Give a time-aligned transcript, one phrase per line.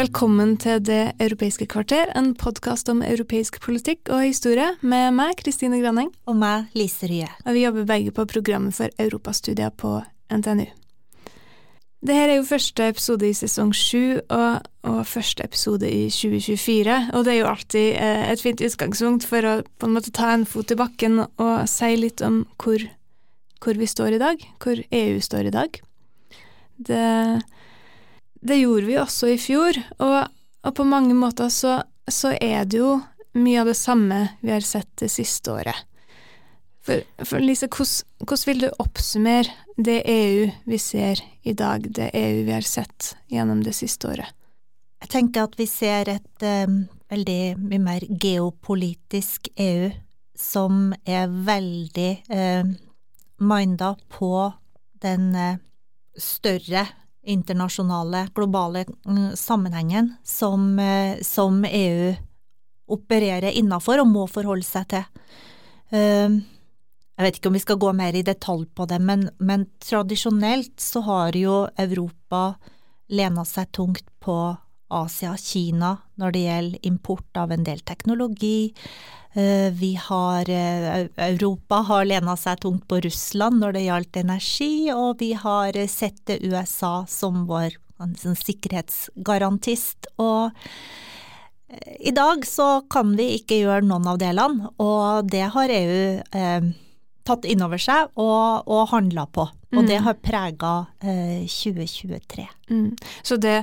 [0.00, 5.76] Velkommen til Det europeiske kvarter, en podkast om europeisk politikk og historie, med meg, Kristine
[5.82, 6.08] Graneng.
[6.24, 7.28] Og meg, Lise Rye.
[7.44, 9.98] Og vi jobber begge på programmet for europastudier på
[10.32, 10.64] NTNU.
[12.00, 16.96] Dette er jo første episode i sesong sju, og, og, første episode i 2024.
[17.12, 20.32] Og det er jo alltid eh, et fint utgangspunkt for å på en måte ta
[20.32, 22.88] en fot i bakken og si litt om hvor,
[23.60, 25.82] hvor vi står i dag, hvor EU står i dag.
[26.88, 27.08] Det
[28.40, 30.18] det gjorde vi også i fjor, og,
[30.64, 32.96] og på mange måter så, så, er det jo
[33.36, 35.86] mye av det samme vi har sett det siste året.
[36.80, 42.44] For, for Lise, hvordan vil du oppsummere det EU vi ser i dag, det EU
[42.46, 44.32] vi har sett gjennom det siste året?
[45.00, 49.90] Jeg tenker at vi ser et um, veldig mye mer geopolitisk EU
[50.36, 52.72] som er veldig uh,
[53.40, 54.32] minda på
[55.04, 55.60] den uh,
[56.20, 56.86] større
[57.30, 62.14] internasjonale, globale mm, sammenhengen som, eh, som EU
[62.90, 65.04] opererer innafor og må forholde seg til.
[65.94, 66.40] Ehm,
[67.16, 70.80] jeg vet ikke om vi skal gå mer i detalj på det, men, men tradisjonelt
[70.80, 72.56] så har jo Europa
[73.10, 74.36] lena seg tungt på
[74.90, 78.72] Asia, Kina, når det gjelder import av en del teknologi,
[79.32, 85.20] vi har eh, Europa har lena seg tungt på Russland når det gjaldt energi, og
[85.22, 87.78] vi har sett USA som vår
[88.18, 90.10] som sikkerhetsgarantist.
[90.20, 90.50] Og
[91.68, 96.20] eh, i dag så kan vi ikke gjøre noen av delene, og det har EU
[96.20, 96.70] eh,
[97.28, 99.46] tatt inn over seg og, og handla på.
[99.70, 100.06] Og det mm.
[100.08, 102.46] har prega eh, 2023.
[102.74, 102.88] Mm.
[103.22, 103.60] Så det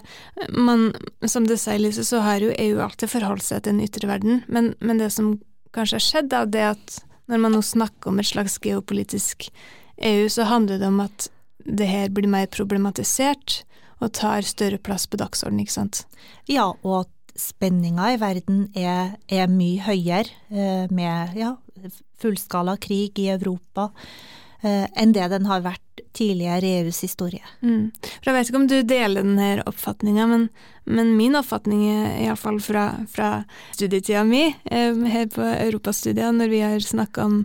[0.55, 0.93] man,
[1.27, 4.39] Som du sier, Lise, så har jo EU alltid forholdt seg til den ytre verden,
[4.47, 5.35] men, men det som
[5.75, 6.97] kanskje har skjedd, da, det at
[7.27, 9.49] når man nå snakker om et slags geopolitisk
[9.97, 11.27] EU, så handler det om at
[11.67, 13.61] det her blir mer problematisert
[13.99, 16.03] og tar større plass på dagsordenen, ikke sant?
[16.47, 21.55] Ja, og at spenninga i verden er, er mye høyere, eh, med ja,
[22.21, 23.91] fullskala krig i Europa,
[24.63, 25.83] enn det den har vært
[26.17, 27.43] tidligere i EUs historie.
[27.61, 27.91] Mm.
[28.01, 30.47] For Jeg vet ikke om du deler denne oppfatninga, men,
[30.85, 33.31] men, min oppfatning er iallfall fra, fra
[33.75, 37.41] studietida mi eh, her på Europastudiet, når vi har snakka om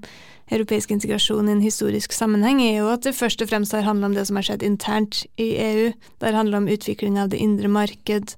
[0.52, 4.10] europeisk integrasjon i en historisk sammenheng, er jo at det først og fremst har handla
[4.10, 5.86] om det som har skjedd internt i EU.
[6.18, 8.36] Det har handla om utvikling av det indre marked,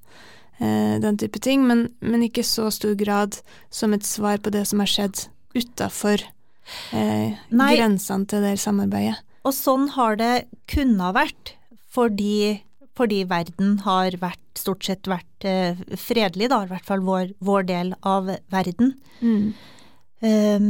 [0.59, 4.67] eh, den type ting, men, men ikke så stor grad som et svar på det
[4.69, 6.23] som har skjedd utafor
[6.95, 9.19] eh, grensene til det samarbeidet.
[9.45, 11.53] Og sånn har det kunnet vært,
[11.93, 12.63] fordi,
[12.97, 17.67] fordi verden har vært, stort sett vært eh, fredelig, da, i hvert fall vår, vår
[17.69, 18.95] del av verden.
[19.19, 19.53] Mm.
[20.25, 20.69] Um,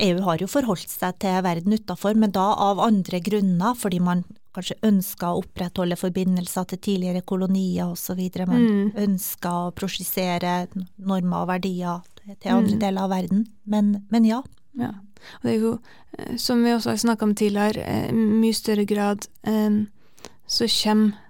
[0.00, 4.24] EU har jo forholdt seg til verden utafor, men da av andre grunner, fordi man
[4.54, 8.20] kanskje ønska å opprettholde forbindelser til tidligere kolonier osv.
[8.46, 8.92] Man mm.
[9.04, 12.82] ønska å prosjisere normer og verdier til andre mm.
[12.84, 13.46] deler av verden.
[13.66, 14.40] Men, men ja.
[14.78, 14.92] ja.
[15.40, 15.72] Og det er jo,
[16.18, 19.84] eh, som vi også har snakka om tidligere, eh, mye større grad eh,
[20.46, 21.20] så kommer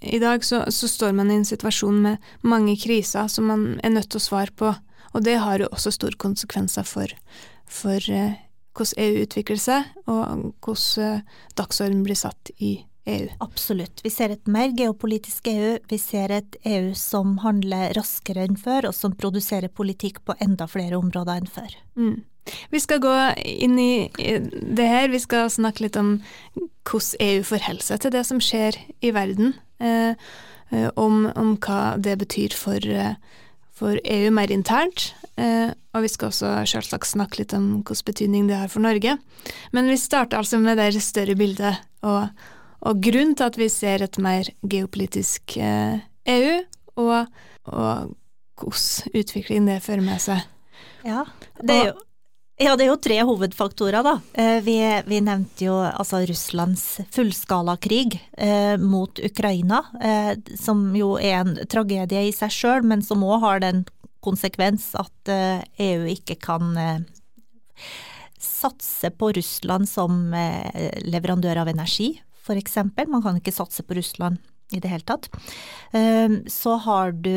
[0.00, 3.88] I dag så, så, står man i en situasjon med mange kriser som man er
[3.94, 4.74] nødt til å svare på,
[5.14, 7.08] og det har jo også store konsekvenser for,
[7.64, 11.24] for hvordan EU utvikler seg, og hvordan
[11.56, 12.74] dagsorden blir satt i
[13.10, 13.28] EU.
[13.44, 14.02] Absolutt.
[14.04, 15.76] Vi ser et mer geopolitisk EU.
[15.90, 20.68] Vi ser et EU som handler raskere enn før, og som produserer politikk på enda
[20.70, 21.74] flere områder enn før.
[21.98, 22.18] Mm.
[22.70, 23.14] Vi skal gå
[23.44, 25.10] inn i det her.
[25.12, 26.16] Vi skal snakke litt om
[26.88, 29.54] hvordan EU forholder seg til det som skjer i verden.
[29.80, 30.14] Eh,
[30.70, 33.14] eh, om, om, hva det betyr for, eh,
[33.76, 35.12] for EU mer internt.
[35.40, 39.16] Eh, og vi skal også selvsagt snakke litt om hvilken betydning det har for Norge.
[39.74, 42.28] Men vi starter altså med det større bildet, og,
[42.80, 46.60] og grunnen til at vi ser et mer geopolitisk EU, eh, e
[47.00, 47.26] og,
[47.70, 48.14] og
[48.60, 50.46] hvordan utvikling det fører med seg.
[51.06, 51.24] Ja,
[51.64, 51.98] det er jo
[52.60, 54.18] ja, det er jo tre hovedfaktorer, da.
[54.36, 54.76] Eh, vi,
[55.08, 62.26] vi nevnte jo altså Russlands fullskalakrig eh, mot Ukraina, eh, som jo er en tragedie
[62.28, 63.86] i seg sjøl, men som òg har den
[64.20, 67.00] konsekvens at eh, EU ikke kan eh,
[68.36, 70.28] satse på Russland som
[71.08, 72.12] leverandør av energi,
[72.58, 73.08] eksempel.
[73.10, 74.40] Man kan ikke satse på Russland
[74.74, 75.30] i det hele tatt.
[75.92, 77.34] Eh, så har du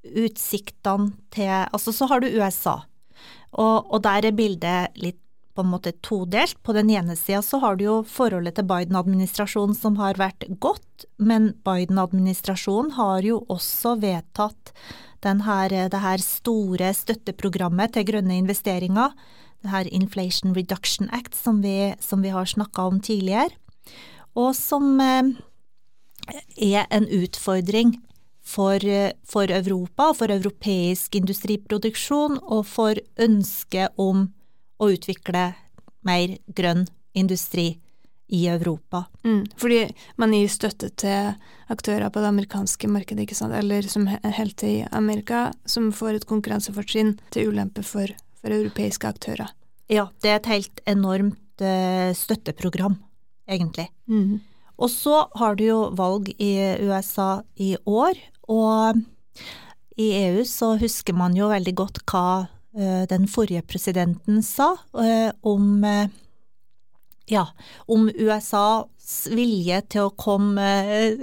[0.00, 2.80] utsiktene til Altså, så har du USA.
[3.52, 5.18] Og, og der er bildet litt
[5.54, 6.56] på en måte todelt.
[6.62, 11.06] På den ene sida så har du jo forholdet til Biden-administrasjonen som har vært godt,
[11.18, 14.72] men Biden-administrasjonen har jo også vedtatt
[15.20, 19.12] her, det her store støtteprogrammet til grønne investeringer,
[19.68, 23.50] her Inflation Reduction Act som vi, som vi har snakka om tidligere,
[24.38, 25.32] og som eh,
[26.56, 27.98] er en utfordring
[28.40, 28.80] for,
[29.26, 34.28] for Europa, for europeisk industriproduksjon og for ønsket om
[34.80, 35.52] å utvikle
[36.06, 37.74] mer grønn industri
[38.30, 39.04] i Europa.
[39.24, 39.80] Mm, fordi
[40.16, 41.32] man gir støtte til
[41.70, 47.50] aktører på det amerikanske markedet, eller som helt til Amerika, som får et konkurransefortrinn til
[47.50, 48.06] ulempe for,
[48.40, 49.52] for, europeiske aktører.
[49.90, 52.96] Ja, det er et helt enormt uh, støtteprogram,
[53.50, 53.88] egentlig.
[54.06, 54.38] Mm.
[54.80, 56.54] Og så har du jo valg i
[56.86, 58.16] USA i år,
[58.48, 59.02] og
[60.00, 65.30] i EU så husker man jo veldig godt hva uh, den forrige presidenten sa uh,
[65.42, 65.84] om
[67.30, 67.44] ja,
[67.86, 70.64] om USAs vilje til å komme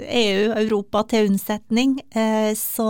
[0.08, 1.98] EU, Europa, til unnsetning.
[2.56, 2.86] Så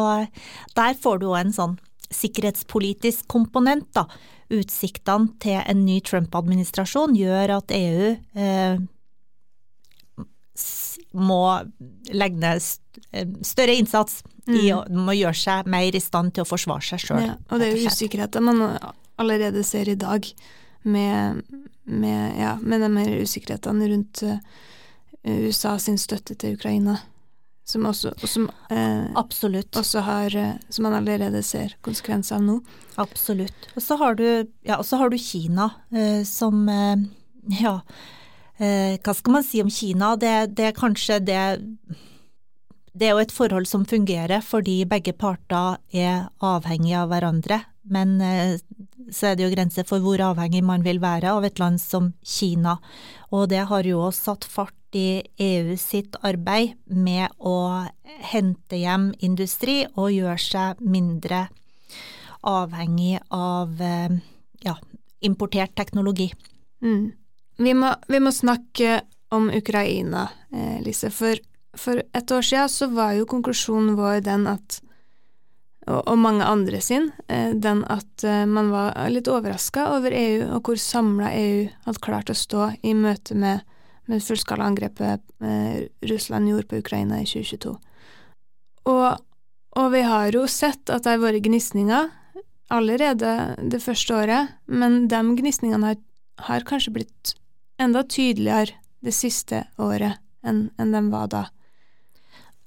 [0.79, 1.75] der får du òg en sånn
[2.14, 4.06] sikkerhetspolitisk komponent, da.
[4.55, 8.78] Utsiktene til en ny Trump-administrasjon gjør at EU eh,
[11.12, 11.43] må
[12.12, 12.64] legge ned
[13.46, 14.55] større innsats mm.
[14.56, 17.26] i å må gjøre seg mer i stand til å forsvare seg sjøl.
[17.26, 18.64] Ja, og det er jo usikkerheter man
[19.19, 20.26] allerede ser i dag
[20.88, 21.44] med,
[21.84, 24.40] med, ja, med de mer usikkerhetene rundt uh,
[25.28, 26.99] USA sin støtte til Ukraina.
[27.69, 29.76] Som også, som, eh, Absolutt.
[29.76, 32.61] Også har, eh, som man allerede ser konsekvenser av nå.
[32.97, 33.69] Absolutt.
[33.76, 36.97] Og så har du, ja, har du Kina, eh, som eh,
[37.61, 37.81] Ja,
[38.59, 40.17] eh, hva skal man si om Kina?
[40.17, 41.61] Det, det er kanskje det
[42.99, 47.61] Det er jo et forhold som fungerer fordi begge parter er avhengige av hverandre.
[47.85, 48.59] Men eh,
[49.12, 52.15] så er det jo grenser for hvor avhengig man vil være av et land som
[52.25, 52.79] Kina.
[53.31, 57.87] Og det har jo også satt fart i EU sitt arbeid med å
[58.32, 61.46] hente hjem industri og gjøre seg mindre
[62.40, 64.17] avhengig av eh,
[64.64, 64.76] ja,
[65.20, 66.32] importert teknologi.
[66.82, 67.12] Mm.
[67.56, 69.00] Vi, må, vi, må, snakke
[69.35, 71.11] om Ukraina, eh, Lise.
[71.11, 71.38] For,
[71.76, 74.82] for et år siden så var jo konklusjonen vår den at
[75.88, 80.76] og, mange andre sin, eh, den at man var litt overraska over EU, og hvor
[80.76, 83.64] samla EU hadde klart å stå i møte med,
[84.08, 87.75] med fullskala angrepet eh, Russland gjorde på Ukraina i 2022.
[88.88, 89.19] Og,
[89.76, 92.08] og vi har jo sett at det har vært gnisninger
[92.72, 93.32] allerede
[93.72, 96.00] det første året, men de gnisningene har,
[96.49, 97.34] har, kanskje blitt
[97.81, 101.44] enda tydeligere det siste året enn, enn de var da.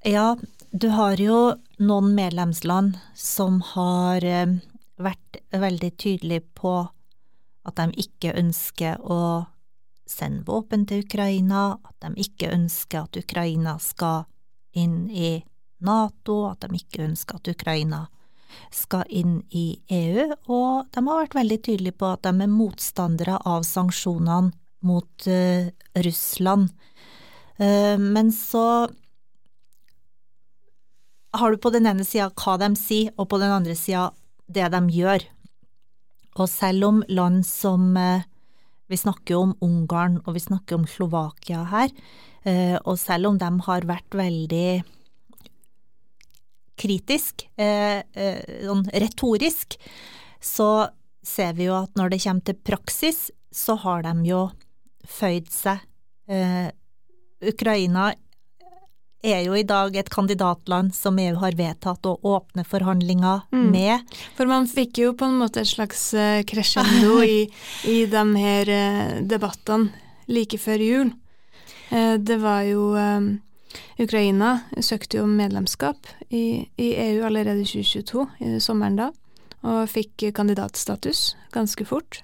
[0.08, 0.36] Ja,
[0.72, 4.58] du har jo noen medlemsland som har eh,
[5.02, 6.76] vært veldig tydelige på
[7.68, 9.46] at de ikke ønsker å
[10.12, 14.26] sende våpen til Ukraina, at de ikke ønsker at Ukraina skal
[14.78, 15.40] inn i
[15.82, 18.06] Nato, at de ikke ønsker at Ukraina
[18.72, 23.40] skal inn i EU, og de har vært veldig tydelige på at de er motstandere
[23.48, 24.52] av sanksjonene
[24.88, 25.70] mot uh,
[26.06, 26.72] Russland.
[27.62, 28.90] Uh, men så
[31.32, 34.10] har du på den ene sida hva de sier, og på den andre sida
[34.52, 35.24] det de gjør.
[36.40, 38.24] Og selv om land som eh,
[38.92, 41.94] Vi snakker jo om Ungarn og vi snakker om Slovakia her,
[42.44, 44.82] eh, og selv om de har vært veldig
[46.82, 48.02] kritisk, eh,
[48.66, 49.78] sånn retorisk,
[50.42, 50.90] så
[51.24, 54.50] ser vi jo at når det kommer til praksis, så har de jo
[55.06, 55.84] føyd seg.
[57.42, 58.12] Ukraina
[59.22, 63.68] er jo i dag et kandidatland som EU har vedtatt å åpne forhandlinger mm.
[63.74, 64.16] med.
[64.38, 67.46] For man fikk jo på en måte et slags eh, crescendo i,
[67.90, 69.92] i de her eh, debattene
[70.32, 71.14] like før jul.
[71.92, 72.92] Eh, det var jo
[74.02, 79.12] Ukraina søkte jo om medlemskap i, i EU allerede i 2022, i sommeren da,
[79.62, 82.24] og fikk kandidatstatus ganske fort.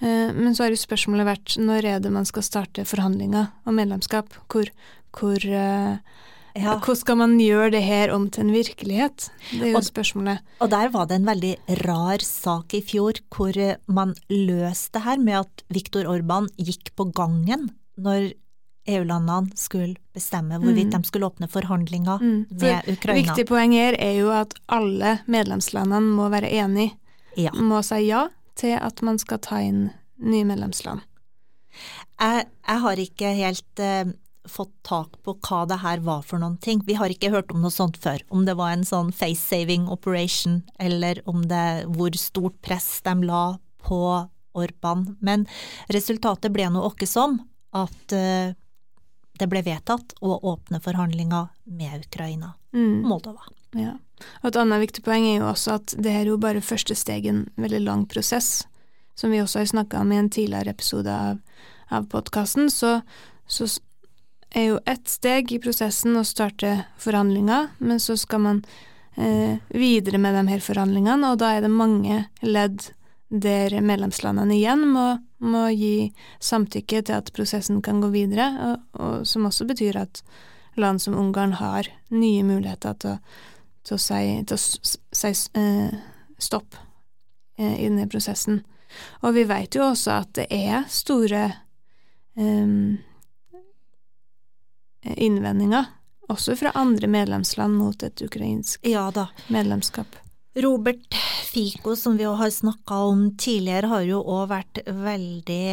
[0.00, 4.34] Men så har jo spørsmålet vært når er det man skal starte forhandlinger om medlemskap?
[4.50, 4.68] Hvor,
[5.14, 5.98] hvor uh,
[6.54, 6.76] ja.
[6.78, 9.26] Hvordan skal man gjøre det her om til en virkelighet?
[9.50, 10.44] Det er jo og, spørsmålet.
[10.62, 15.02] Og der var det en veldig rar sak i fjor, hvor eh, man løste det
[15.02, 18.30] her med at Viktor Orban gikk på gangen når
[18.86, 20.94] EU-landene skulle bestemme hvorvidt mm.
[20.94, 22.40] de skulle åpne forhandlinger mm.
[22.60, 23.18] med Ukraina.
[23.18, 26.94] Viktig poeng her er jo at alle medlemslandene må være enige.
[27.34, 27.50] Ja.
[27.50, 29.88] Må si ja til at man skal ta inn
[30.22, 31.02] nye medlemsland?
[32.20, 34.12] Jeg, jeg har ikke helt eh,
[34.48, 36.82] fått tak på hva det her var for noen ting.
[36.84, 38.20] Vi har ikke hørt om noe sånt før.
[38.28, 43.44] Om det var en sånn face-saving operation, eller om det hvor stort press de la
[43.84, 44.00] på
[44.54, 45.06] Orban.
[45.24, 45.46] Men
[45.92, 47.40] resultatet ble nå åkke som
[47.74, 48.52] at eh,
[49.34, 53.04] det ble vedtatt å åpne forhandlinger med Ukraina Mm.
[53.06, 53.44] Moldova.
[53.78, 53.92] Ja.
[54.42, 57.26] Og et annet viktig poeng er jo også at det er jo bare første steg
[57.26, 58.64] i en veldig lang prosess.
[59.14, 61.38] Som vi også har snakka om i en tidligere episode av,
[61.94, 62.96] av podkasten, så,
[63.46, 63.68] så
[64.54, 68.60] er jo ett steg i prosessen å starte forhandlinger, men så skal man
[69.16, 72.90] eh, videre med de her forhandlingene, og da er det mange ledd
[73.34, 75.06] der medlemslandene igjen må,
[75.42, 76.12] må gi
[76.44, 80.22] samtykke til at prosessen kan gå videre, og, og som også betyr at
[80.78, 83.18] land som Ungarn har nye muligheter til,
[83.86, 84.62] til å si, til å
[85.18, 85.98] si eh,
[86.38, 86.78] stopp
[87.58, 88.62] eh, i denne prosessen.
[89.26, 91.48] Og vi vet jo også at det er store
[92.38, 93.02] em,
[95.16, 95.86] innvendinger,
[96.32, 99.10] også fra andre medlemsland mot et ukrainsk Ja
[99.52, 100.16] medlemskap.
[100.54, 101.14] Robert
[101.50, 105.64] Fico, som vi har snakka om tidligere, har jo òg vært veldig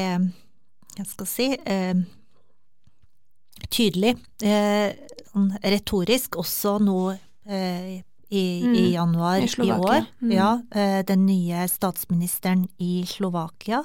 [0.97, 2.01] Jeg skal si eh,
[3.71, 4.91] tydelig, eh,
[5.31, 7.13] sånn retorisk, også nå
[7.45, 10.05] eh, i, Mm, i januar i i, år.
[10.21, 10.31] Mm.
[10.31, 13.83] Ja, eh, den nye statsministeren i Slovakia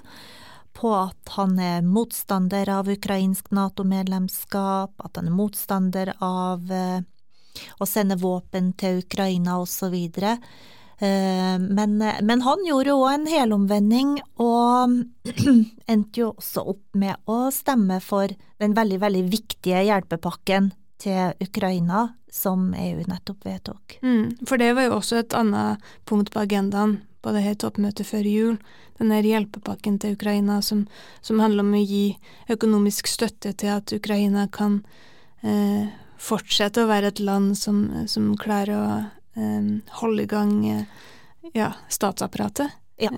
[0.76, 7.00] på at han er motstander av ukrainsk Nato-medlemskap, at han er motstander av eh,
[7.80, 9.96] å sende våpen til Ukraina osv.
[9.96, 14.98] Eh, Men, men han gjorde òg en helomvending, og
[15.92, 20.72] endte jo også opp med å stemme for den veldig, veldig viktige hjelpepakken
[21.02, 23.98] til Ukraina, som EU nettopp vedtok.
[24.02, 28.06] Mm, for det var jo også et annet punkt på agendaen på det her toppmøtet
[28.06, 28.56] før jul.
[29.00, 30.84] Den her hjelpepakken til Ukraina som,
[31.20, 32.16] som handler om å gi
[32.52, 34.80] økonomisk støtte til at Ukraina kan
[35.42, 35.88] eh,
[36.22, 38.86] fortsette å være et land som, som klarer å
[39.36, 40.86] eh, holde i gang eh,
[41.56, 42.72] ja, statsapparatet.
[42.96, 43.12] Ja,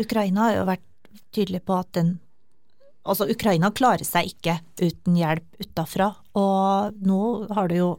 [0.00, 0.86] Ukraina har jo vært
[1.34, 2.16] tydelig på at den
[3.08, 7.20] Altså, Ukraina klarer seg ikke uten hjelp utafra, og nå
[7.56, 7.92] har det jo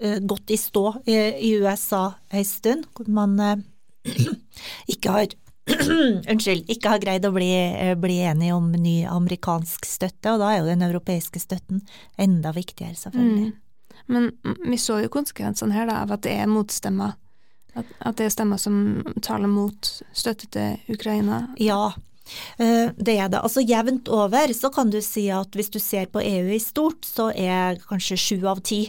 [0.00, 1.16] eh, gått i stå i,
[1.48, 3.66] i USA ei stund, hvor man eh,
[4.94, 5.36] ikke har
[6.30, 10.52] Unnskyld, ikke har greid å bli, eh, bli enig om ny amerikansk støtte, og da
[10.52, 11.80] er jo den europeiske støtten
[12.22, 13.48] enda viktigere, selvfølgelig.
[13.50, 13.62] Mm.
[14.06, 14.30] Men
[14.70, 17.16] vi så jo konsekvensene her da, av at det er motstemmer.
[17.76, 18.76] At, at det er stemmer som
[19.26, 21.42] taler mot støtte til Ukraina.
[21.58, 21.90] Ja,
[22.58, 23.42] det er det.
[23.42, 27.06] Altså jevnt over så kan du si at hvis du ser på EU i stort,
[27.06, 28.86] så er kanskje sju av ti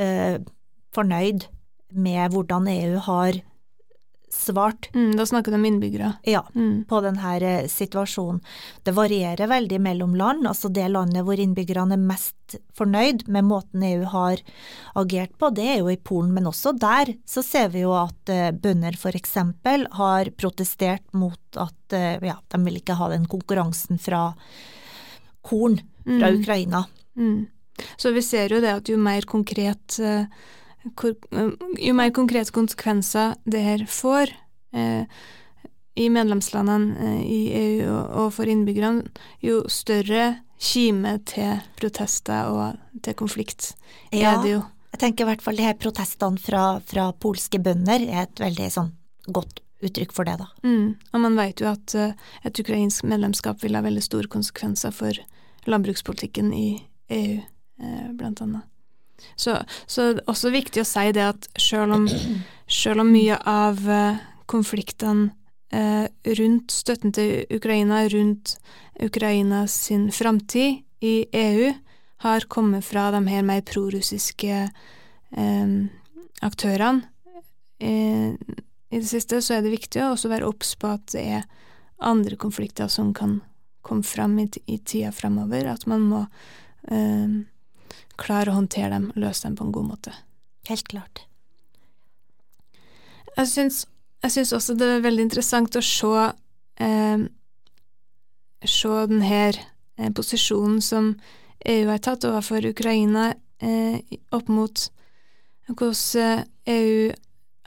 [0.00, 0.40] eh,
[0.94, 1.46] fornøyd
[1.90, 3.40] med hvordan EU har
[4.30, 6.12] svart Mm, da snakker du om innbyggere.
[6.24, 6.84] ja, Mm.
[6.86, 8.40] på denne situasjonen.
[8.84, 12.34] Det varierer veldig mellom land, altså det landet hvor innbyggerne er mest
[12.74, 14.38] fornøyd med måten EU har
[14.96, 18.28] agert på, det er jo i Polen, men også der så ser vi jo at
[18.28, 23.98] eh, bønder eksempel har protestert mot at eh, ja, de vil ikke ha den konkurransen
[24.00, 24.34] fra
[25.42, 26.40] korn fra Mm.
[26.40, 26.84] Ukraina.
[27.16, 27.46] Mm.
[27.96, 30.26] Så vi ser jo det at jo mer konkret eh, eh,
[30.80, 34.32] jo mer konkrete konsekvenser det her får
[34.72, 35.04] eh,
[36.00, 39.04] i medlemslandene eh, i EU og, og for innbyggerne,
[39.44, 43.74] jo større kime til protester og til konflikt
[44.12, 44.34] Ja.
[44.34, 44.62] er det jo.
[44.90, 48.70] Jeg tenker i hvert fall de her protestene fra, fra polske bønder er et veldig
[48.74, 48.90] sånn
[49.30, 50.48] godt uttrykk for det, da.
[50.66, 50.96] Mm.
[51.12, 55.16] Og man vet jo at eh, et ukrainsk medlemskap vil ha veldig store konsekvenser for
[55.70, 56.66] landbrukspolitikken i
[57.16, 57.38] EU,
[57.80, 58.66] eh, blant annet.
[59.36, 62.08] Så, så det er også viktig å si det at selv om,
[62.70, 65.30] selv om mye av eh, konfliktene
[65.72, 66.06] eh,
[66.40, 68.56] rundt støtten til Ukraina, rundt
[69.00, 71.72] Ukraina sin framtid i EU,
[72.20, 75.78] har kommet fra de her mer prorussiske eh,
[76.44, 77.06] aktørene
[77.80, 78.34] eh,
[78.90, 81.46] i det siste, så er det viktig å også være obs på at det er
[82.00, 83.38] andre konflikter som kan
[83.86, 86.20] komme fram i, i tida fremover, at man må
[86.90, 87.40] eh,
[88.20, 90.14] klare å håndtere dem, løse dem på en god måte.
[90.68, 91.24] Helt klart.
[93.36, 93.84] Jeg syns,
[94.24, 96.10] jeg syns også det er veldig interessant å se
[96.82, 97.28] eh,
[98.64, 99.56] se den her
[99.96, 101.14] eh, posisjonen som
[101.64, 104.86] EU har tatt overfor Ukraina eh, opp mot
[105.68, 107.12] hvordan eh, EU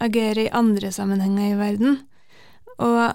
[0.03, 2.00] agerer i andre sammenhenger i verden.
[2.77, 3.13] Og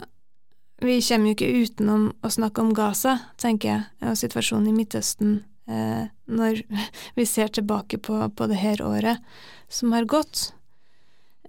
[0.82, 5.40] vi kommer jo ikke utenom å snakke om Gaza, tenker jeg, og situasjonen i Midtøsten,
[5.68, 6.62] når
[7.18, 9.20] vi ser tilbake på, på det her året
[9.68, 10.54] som har gått.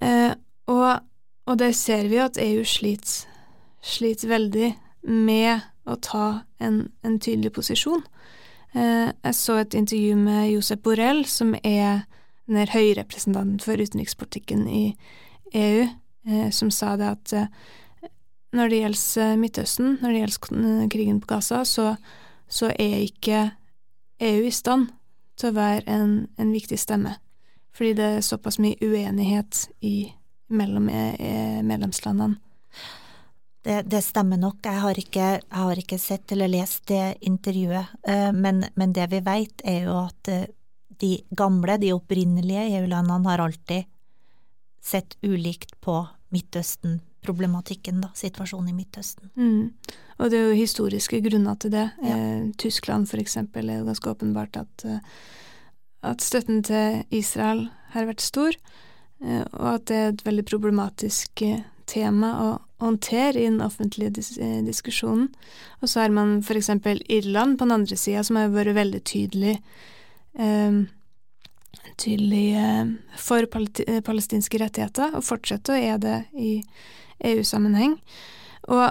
[0.01, 0.33] Eh,
[0.67, 0.99] og,
[1.47, 3.25] og der ser vi at EU sliter,
[3.81, 4.73] sliter veldig
[5.07, 6.27] med å ta
[6.59, 8.03] en, en tydelig posisjon.
[8.75, 12.05] Eh, jeg så et intervju med Josep Borrell, som er
[12.49, 14.83] den høyrepresentanten for utenrikspolitikken i
[15.57, 15.87] EU,
[16.27, 17.51] eh, som sa det at eh,
[18.53, 21.91] når det gjelder Midtøsten, når det gjelder krigen på Gaza, så,
[22.49, 23.49] så er ikke
[24.19, 24.89] EU i stand
[25.39, 27.15] til å være en, en, viktig stemme.
[27.75, 30.09] Fordi det er såpass mye uenighet i,
[30.51, 32.39] mellom medlemslandene.
[33.61, 34.63] Det, det, stemmer nok.
[34.63, 37.91] Jeg har, ikke, jeg har, ikke, sett eller lest det intervjuet.
[38.07, 40.47] Eh, men, men det vi vet, er jo at eh,
[40.99, 43.89] de gamle, de opprinnelige EU-landene har alltid
[44.83, 46.01] sett ulikt på
[47.19, 49.29] Midtøsten-problematikken, da, situasjonen i Midtøsten.
[49.35, 49.73] Mm.
[50.19, 51.91] Og det er jo historiske grunner til det.
[52.01, 52.15] Ja.
[52.15, 54.99] Eh, Tyskland eksempel er jo ganske åpenbart at, eh,
[56.03, 58.53] at støtten til Israel har vært stor,
[59.23, 61.43] eh, og at det er et veldig problematisk
[61.85, 65.33] tema å håndtere i den offentlige dis eh, diskusjonen.
[65.81, 69.03] Og så har man for eksempel Irland på den andre sida, som har vært veldig
[69.03, 69.59] tydelig
[70.37, 70.85] eh,
[71.99, 72.85] tydelig eh,
[73.17, 76.61] for eh, palestinske rettigheter, og fortsetter å er det i
[77.25, 77.97] EU-sammenheng.
[78.69, 78.85] Og,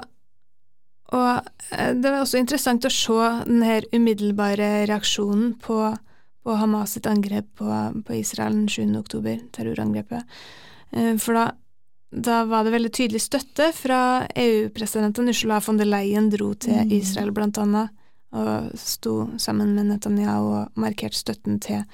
[1.14, 5.80] og, eh, det var også interessant å se den her umiddelbare reaksjonen på,
[6.44, 7.70] på Hamas sitt angrep på,
[8.04, 8.98] på Israel den 7.
[9.00, 10.38] oktober, terrorangrepet.
[11.20, 11.50] For da
[12.10, 16.92] da var det veldig tydelig støtte fra EU-presidenten Ursula von der Leyen dro til mm.
[16.96, 17.92] Israel, blant annet,
[18.32, 21.84] og sto sammen med Netanyahu og markerte støtten til,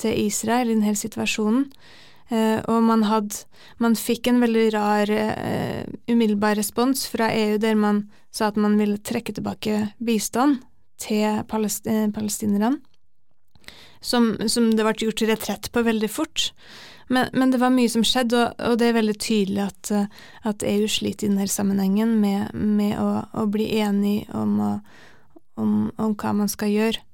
[0.00, 1.70] til Israel i denne situasjonen.
[2.34, 3.34] Eh, og man had,
[3.78, 8.78] Man fikk en veldig rar eh, umiddelbar respons fra EU der man sa at man
[8.80, 10.62] ville trekke tilbake bistand
[10.98, 12.78] til palest eh, palestinerne,
[14.00, 16.50] som, som det ble gjort retrett på veldig fort.
[17.08, 19.92] Men, men, det var mye som skjedde, og, og det er veldig tydelig at,
[20.48, 24.56] at, EU sliter i denne sammenhengen med, med å, å, bli enig om,
[25.60, 27.04] om, om, hva man skal gjøre.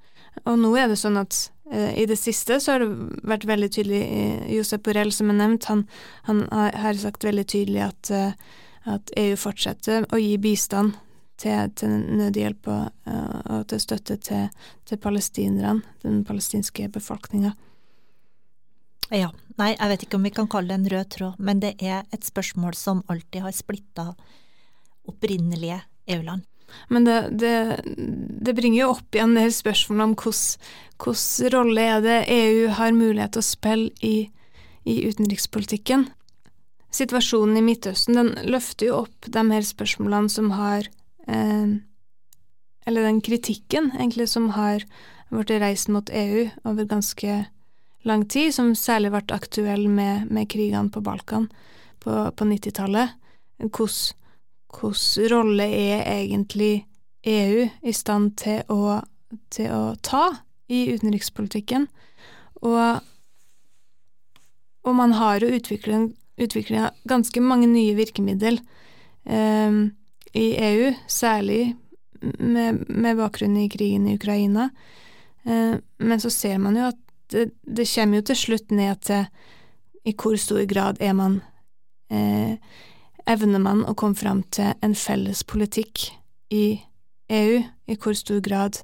[0.47, 4.01] Og nå er det sånn at i det siste så har det vært veldig tydelig
[4.07, 5.85] uh, Josep Borrell, som er nevnt, han,
[6.27, 10.97] han har sagt veldig tydelig at, uh, at EU fortsetter å gi bistand
[11.41, 14.49] til, til nødhjelp og, og, til støtte til,
[14.89, 17.55] til palestinerne, den palestinske befolkninga.
[19.11, 19.31] Ja.
[19.61, 22.07] Nei, jeg vet ikke om vi kan kalle det en rød tråd, men det er
[22.15, 24.07] et spørsmål som alltid har splitta
[25.11, 25.81] opprinnelige
[26.15, 26.47] EU-land.
[26.89, 27.55] Men det, det,
[27.87, 33.37] det, bringer jo opp igjen det spørsmålet om hvilken rolle er det EU har mulighet
[33.37, 34.17] til å spille i,
[34.85, 36.09] i utenrikspolitikken.
[36.91, 40.89] Situasjonen i Midtøsten den løfter jo opp de her spørsmålene som har
[41.31, 41.79] eh,
[42.89, 44.83] Eller den kritikken, egentlig, som har
[45.31, 47.45] blitt reist mot EU over ganske
[48.03, 51.51] lang tid, som særlig ble aktuell med, med krigene på Balkan
[52.01, 53.15] på, på 90-tallet.
[54.71, 56.87] Hvilken rolle er egentlig
[57.27, 59.01] EU i stand til å,
[59.53, 60.25] til å ta
[60.71, 61.89] i utenrikspolitikken?
[62.63, 63.01] Og,
[64.87, 68.61] og man har jo utvikla ganske mange nye virkemiddel
[69.27, 69.81] eh,
[70.37, 71.75] i EU, særlig
[72.39, 74.71] med, med, bakgrunn i krigen i Ukraina.
[75.45, 79.27] Eh, men så ser man jo at det, det kommer jo til slutt ned til
[80.09, 81.41] i hvor stor grad er man
[82.11, 82.57] eh,
[83.29, 86.11] Evner man å komme fram til en felles politikk
[86.55, 86.81] i
[87.31, 87.61] EU?
[87.87, 88.81] I hvor stor grad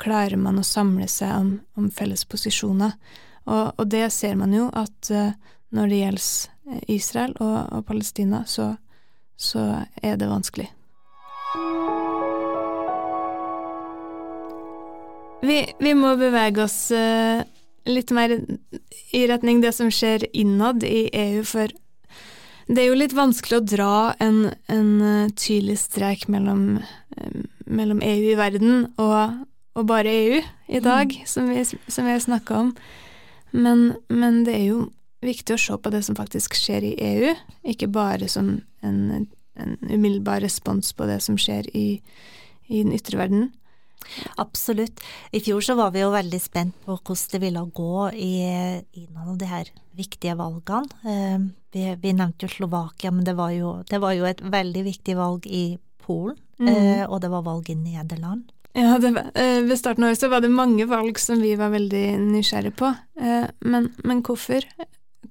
[0.00, 2.96] klarer man å samle seg om, om felles posisjoner?
[3.44, 5.32] Og, og, det ser man jo at uh,
[5.74, 8.74] når det gjelder Israel og, og Palestina, så,
[9.36, 10.70] så er det vanskelig.
[15.44, 17.44] Vi, vi må bevege oss uh,
[17.84, 18.32] litt mer
[19.12, 21.72] i retning det som skjer innad i EU, for
[22.66, 24.38] det er jo litt vanskelig å dra en,
[24.72, 26.80] en eh, tydelig strek mellom,
[27.16, 29.44] eh, mellom, EU i verden og,
[29.76, 31.26] og bare EU i dag, mm.
[31.28, 32.74] som vi, som vi har snakka om.
[33.52, 34.78] Men, men, det er jo
[35.24, 37.34] viktig å se på det som faktisk skjer i EU,
[37.74, 39.26] ikke bare som en,
[39.60, 42.00] en umiddelbar respons på det som skjer i,
[42.68, 43.50] i den ytre verden.
[44.42, 45.00] Absolutt.
[45.32, 48.34] I fjor så var vi jo veldig spent på hvordan det ville gå i,
[49.00, 50.88] i noen av de her viktige valgene.
[51.04, 51.38] Eh,
[51.72, 55.16] vi, vi, nevnte jo Slovakia, men det var jo, det var jo, et veldig viktig
[55.18, 55.66] valg i
[56.04, 56.68] Polen, mm.
[56.68, 58.50] Eh, og det var valg i Nederland.
[58.74, 61.70] Ja, det, eh, ved starten av året så var det mange valg som vi var
[61.72, 62.90] veldig nysgjerrige på.
[63.64, 64.66] Men, men hvorfor?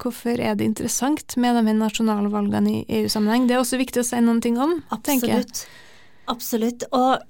[0.02, 3.46] Hvorfor er det interessant med de nasjonale valgene i EU-sammenheng?
[3.46, 5.66] Det er også viktig å si noen ting om, Absolutt.
[6.32, 6.88] Absolutt.
[6.96, 7.22] Og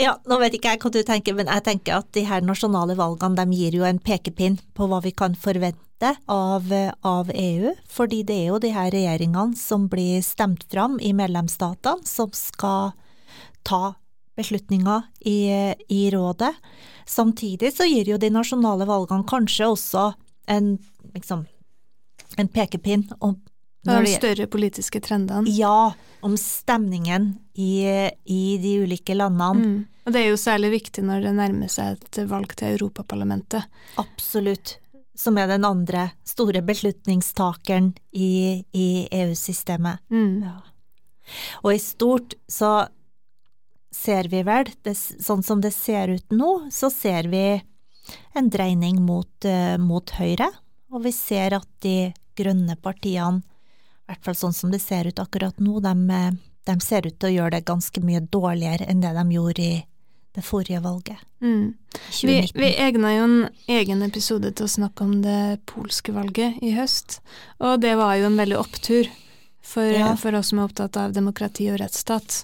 [0.00, 2.96] Ja, nå vet ikke jeg hva du tenker, men jeg tenker at de her nasjonale
[2.98, 6.66] valgene de gir jo en pekepinn på hva vi kan forvente av,
[7.06, 12.02] av EU, fordi det er jo de her regjeringene som blir stemt fram i medlemsstatene,
[12.10, 12.90] som skal
[13.62, 13.94] ta
[14.34, 15.38] beslutninger i,
[15.86, 16.50] i rådet.
[17.06, 20.08] Samtidig så gir jo de nasjonale valgene kanskje også
[20.50, 20.74] en,
[21.14, 21.46] liksom,
[22.34, 23.38] en pekepinn om
[23.84, 25.50] de større politiske trendene.
[25.52, 25.92] Ja,
[26.24, 27.84] om stemningen i,
[28.24, 29.60] i de ulike landene.
[29.60, 29.82] Mm.
[30.04, 33.68] Og det er jo særlig viktig når det nærmer seg et valg til Europaparlamentet.
[34.00, 34.78] Absolutt.
[35.16, 40.02] Som er den andre store beslutningstakeren i, i EU-systemet.
[40.12, 40.42] Mm.
[40.44, 40.58] Ja.
[41.62, 42.86] Og i stort så
[43.94, 47.46] ser vi vel, det, sånn som det ser ut nå, så ser vi
[48.36, 50.50] en dreining mot, uh, mot høyre.
[50.92, 53.44] Og vi ser at de grønne partiene
[54.04, 56.30] i hvert fall sånn som det ser ut akkurat nå, de, eh,
[56.68, 59.74] de, ser ut til å gjøre det ganske mye dårligere enn det de gjorde i
[60.34, 61.20] det forrige valget.
[61.40, 61.74] Mm.
[62.26, 63.36] Vi, vi egna jo en
[63.70, 67.20] egen episode til å snakke om det polske valget i høst,
[67.62, 69.08] og det var jo en veldig opptur
[69.64, 70.10] for, ja.
[70.20, 72.42] for oss som er opptatt av demokrati og rettsstat.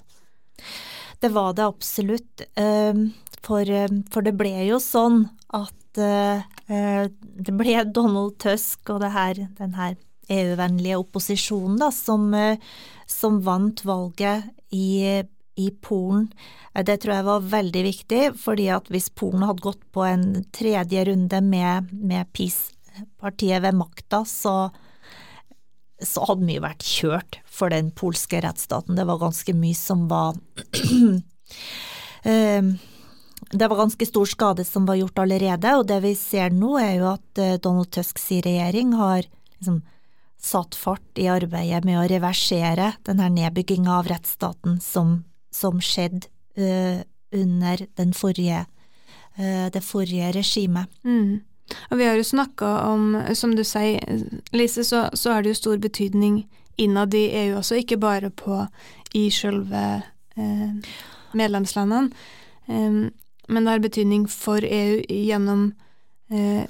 [1.21, 3.11] Det var det absolutt, ehm,
[3.43, 9.03] for, ehm, for det ble jo sånn at eh, eh, det ble Donald Tusk og
[9.03, 9.99] det her, den her
[10.31, 12.59] EU-vennlige opposisjonen da, som, eh,
[13.07, 15.23] som, vant valget i,
[15.57, 16.29] i Polen.
[16.75, 20.45] Eh, det tror jeg var veldig viktig, fordi at hvis Polen hadde gått på en
[20.55, 24.55] tredje runde med, med PiS-partiet ved makta, så,
[25.99, 28.99] så hadde mye vært kjørt for den polske rettsstaten.
[28.99, 30.39] Det var ganske mye som var
[32.31, 32.63] eh,
[33.51, 37.01] det var ganske stor skade som var gjort allerede, og det vi ser nå er
[37.01, 39.25] jo at Donald Tusks regjering har
[39.57, 39.81] liksom
[40.41, 45.21] satt fart i arbeidet med å reversere denne nedbygginga av rettsstaten som,
[45.53, 47.03] som skjedde uh,
[47.37, 47.85] under
[48.17, 48.65] forrige,
[49.39, 50.91] uh, det forrige regimet.
[51.05, 51.43] Mm.
[51.91, 54.03] Og vi har jo snakka om, som du sier,
[54.57, 56.43] Lise, så, så har det jo stor betydning
[56.81, 58.65] innad i EU også, ikke bare på
[59.15, 59.85] i sjølve
[60.41, 60.93] uh,
[61.37, 62.11] medlemslandene.
[62.67, 63.11] Um,
[63.51, 65.81] men det har betydning for EU gjennom eh,
[66.31, 66.65] Eh,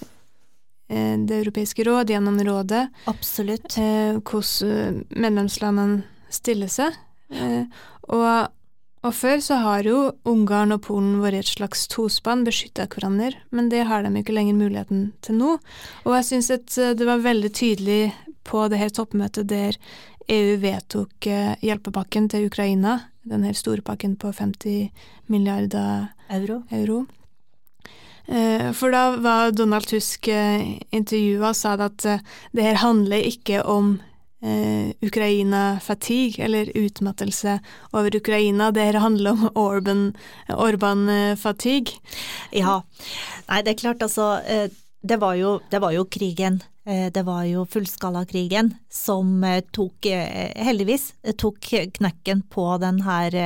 [0.90, 2.88] det europeiske råd, gjennom rådet.
[3.10, 3.76] Absolutt.
[3.78, 6.96] Eh, hvordan medlemslandene stiller seg.
[7.30, 7.66] Eh,
[8.10, 8.50] og,
[9.04, 13.70] og, før så har jo Ungarn og Polen vært et slags tospann, beskytta hverandre, men
[13.70, 15.56] det har de ikke lenger muligheten til nå.
[16.06, 18.02] Og jeg syns det var veldig tydelig
[18.46, 19.78] på det her toppmøtet der
[20.30, 21.26] EU vedtok
[21.62, 24.90] hjelpepakken til Ukraina, den her store pakken på 50
[25.30, 26.62] milliarder euro.
[26.70, 27.04] euro.
[28.26, 32.20] Eh, for da var Donald Tusk eh, intervjua og sa at eh,
[32.52, 34.00] det her handler ikke om
[35.04, 37.58] Ukraina-fatigue, eller utmattelse
[37.92, 38.70] over Ukraina.
[38.72, 39.50] Det her handler om
[40.56, 41.92] Orban-fatigue.
[42.52, 42.80] ja.
[43.50, 44.40] Nei, det er klart, altså.
[45.00, 46.60] Det var jo, det var jo krigen
[46.90, 51.60] Eh, det var jo fullskalakrigen som eh, tok, eh, heldigvis, tok
[51.98, 53.36] knekken på den her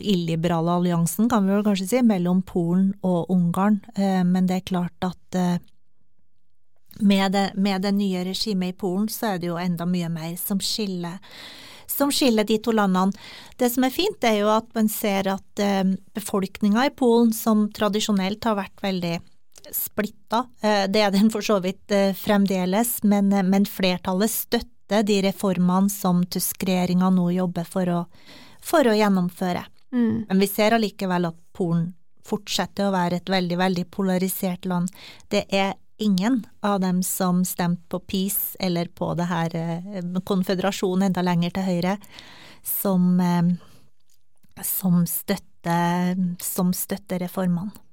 [0.00, 3.80] illiberale alliansen, kan vi vel kanskje si, mellom Polen og Ungarn.
[3.96, 5.38] Men det er klart at
[7.00, 10.36] med det, med det nye regimet i Polen, så er det jo enda mye mer
[10.40, 11.18] som skiller
[11.86, 13.14] som skiller de to landene.
[13.56, 15.62] Det som er fint, er jo at man ser at
[16.18, 19.14] befolkninga i Polen, som tradisjonelt har vært veldig
[19.72, 20.46] splitta.
[20.60, 25.20] Eh, det er den for så vidt eh, fremdeles, men, eh, men flertallet støtter de
[25.26, 28.02] reformene som Tusk-regjeringa nå jobber for å,
[28.62, 29.64] for å gjennomføre.
[29.92, 30.26] Mm.
[30.28, 31.90] Men vi ser allikevel at Polen
[32.26, 34.90] fortsetter å være et veldig, veldig polarisert land.
[35.30, 39.54] Det er ingen av dem som stemte på Peace eller på det her
[40.26, 41.94] konføderasjonen enda lenger til høyre,
[42.66, 43.06] som,
[44.60, 47.85] som, støtter, som støtter reformene.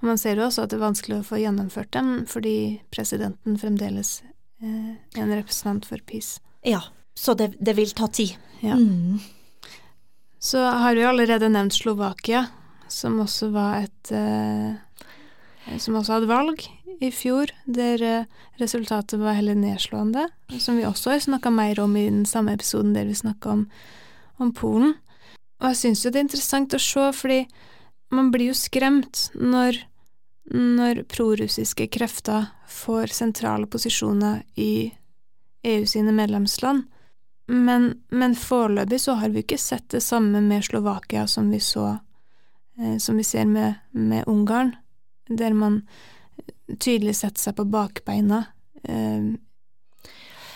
[0.00, 2.56] Og man ser jo også at det er vanskelig å få gjennomført dem, fordi
[2.94, 4.20] presidenten fremdeles
[4.62, 6.36] eh, er en representant for PiS.
[6.66, 6.82] Ja,
[7.18, 8.36] så det, det vil ta tid.
[8.60, 8.76] Ja.
[8.78, 9.18] Mm.
[10.38, 12.46] Så har vi allerede nevnt Slovakia,
[12.88, 14.76] som også var et eh,
[15.78, 16.62] Som også hadde valg
[17.04, 21.96] i fjor, der eh, resultatet var heller nedslående, som vi også har snakka mer om
[21.96, 23.66] i den samme episoden der vi snakka om,
[24.38, 24.94] om Polen.
[25.60, 27.42] Og jeg syns jo det er interessant å se, fordi
[28.08, 29.80] man blir jo skremt når,
[30.54, 34.92] når prorussiske krefter får sentrale posisjoner i
[35.68, 36.86] EU sine medlemsland.
[37.48, 41.86] Men, men foreløpig så har vi ikke sett det samme med Slovakia som vi så
[42.78, 44.74] eh, som vi ser med, med, Ungarn,
[45.28, 45.82] der man
[46.78, 48.42] tydelig setter seg på bakbeina
[48.82, 49.32] eh,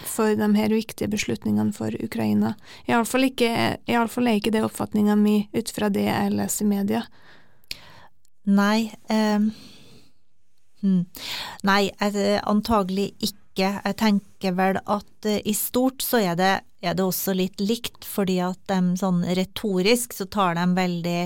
[0.05, 2.55] for de her viktige beslutningene for Ukraina.
[2.85, 7.03] Iallfall er ikke det oppfatninga mi ut fra det jeg leser i media.
[8.51, 9.39] Nei eh,
[10.83, 11.05] hmm.
[11.69, 13.69] Nei, eh, antagelig ikke.
[13.85, 16.53] Jeg tenker vel at eh, i stort så er det,
[16.83, 21.21] er det også litt likt, fordi at de sånn retorisk så tar de veldig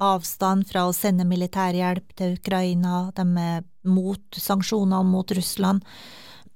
[0.00, 5.84] avstand fra å sende militærhjelp til Ukraina, de er mot sanksjonene mot Russland.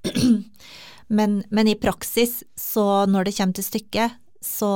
[1.15, 4.71] Men, men, i praksis, så når det kommer til stykket, så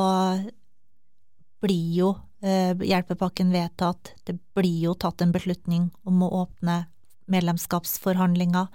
[1.65, 4.13] blir jo hjelpepakken vedtatt.
[4.25, 6.85] Det blir jo tatt en beslutning om å åpne
[7.27, 8.69] medlemskapsforhandlinger.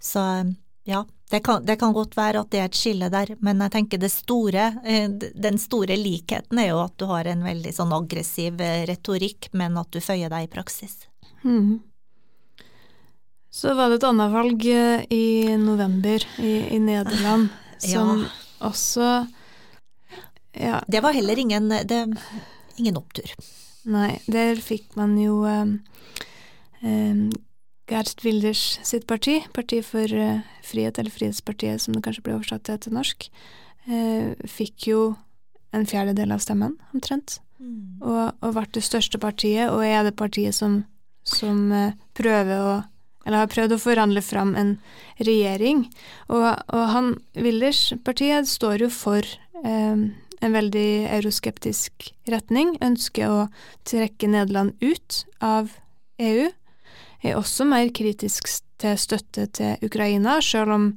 [0.00, 0.20] Så
[0.86, 3.72] ja, det kan, det kan, godt være at det er et skille der, men jeg
[3.74, 7.94] tenker det store, eh, den store likheten er jo at du har en veldig sånn
[7.96, 11.08] aggressiv eh, retorikk, men at du føyer deg i praksis.
[11.42, 11.80] Mm.
[13.50, 17.50] Så var det et annet valg eh, i november i, i Nederland,
[17.82, 18.30] som ja.
[18.70, 19.10] også
[20.56, 20.78] ja.
[20.86, 21.98] Det var heller ingen, det,
[22.80, 23.32] ingen opptur.
[23.86, 25.76] Nei, der fikk man jo um,
[26.82, 27.28] um,
[27.86, 32.66] Gerd Wilders sitt parti, Parti for uh, frihet, eller Frihetspartiet som det kanskje ble oversatt
[32.66, 33.28] til til norsk,
[33.86, 35.00] uh, fikk jo
[35.76, 37.38] en fjerdedel av stemmen, omtrent.
[37.62, 38.02] Mm.
[38.02, 40.82] Og, og ble det største partiet, og er det partiet som,
[41.22, 42.76] som uh, prøver å
[43.26, 44.76] eller har prøvd å forhandle fram en
[45.18, 45.82] regjering.
[46.30, 49.26] Og, og han, Wilders partiet står jo for
[49.66, 50.04] eh,
[50.44, 53.40] en veldig euroskeptisk retning, ønsker å
[53.88, 55.72] trekke Nederland ut av
[56.20, 56.48] EU
[57.26, 58.48] er også mer kritisk
[58.80, 60.90] til støtte til Ukraina, selv om,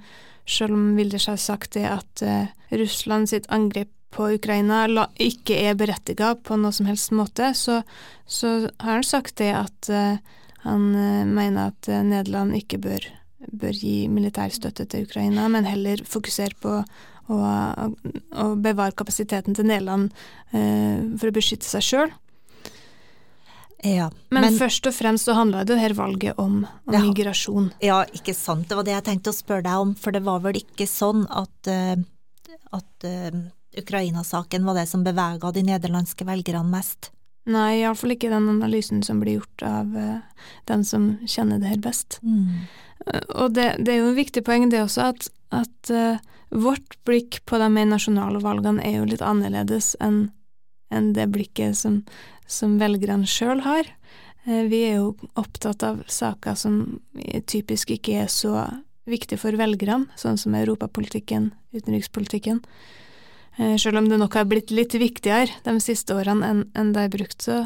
[0.50, 5.58] selv om Wilders har sagt det at uh, Russland sitt angrep på Ukraina la, ikke
[5.70, 7.82] er berettiga på noe som helst måte, så,
[8.26, 10.18] så har han sagt det at uh,
[10.66, 13.06] han uh, mener at Nederland ikke bør,
[13.52, 16.82] bør gi militærstøtte til Ukraina, men heller fokusere på
[17.30, 17.38] å,
[18.44, 20.10] og bevare kapasiteten til Nederland
[20.52, 22.14] for å beskytte seg sjøl.
[23.84, 27.70] Ja, men, men, først og fremst så handla det her valget om, om ja, migrasjon.
[27.84, 28.68] Ja, ikke sant.
[28.68, 31.24] Det var det jeg tenkte å spørre deg om, for det var vel ikke sånn
[31.32, 31.96] at, uh,
[32.76, 33.40] at uh,
[33.80, 37.14] Ukraina-saken var det som bevega de nederlandske velgerne mest?
[37.50, 41.84] Nei, iallfall ikke den analysen som blir gjort av uh, den som kjenner det her
[41.84, 42.20] best.
[42.22, 42.68] Mm.
[43.34, 45.92] og det, det, er jo et viktig poeng det også, at, at
[46.50, 50.28] vårt blikk på de mer nasjonale valgene er jo litt annerledes enn
[50.90, 52.02] en det blikket som,
[52.50, 53.90] som velgerne sjøl har.
[54.46, 57.00] Eh, vi er jo opptatt av saker som
[57.50, 58.56] typisk ikke er så
[59.10, 62.62] viktige for velgerne, sånn som europapolitikken, utenrikspolitikken.
[63.60, 67.06] Eh, sjøl om det nok har blitt litt viktigere de siste årene enn, en det
[67.06, 67.66] har brukt så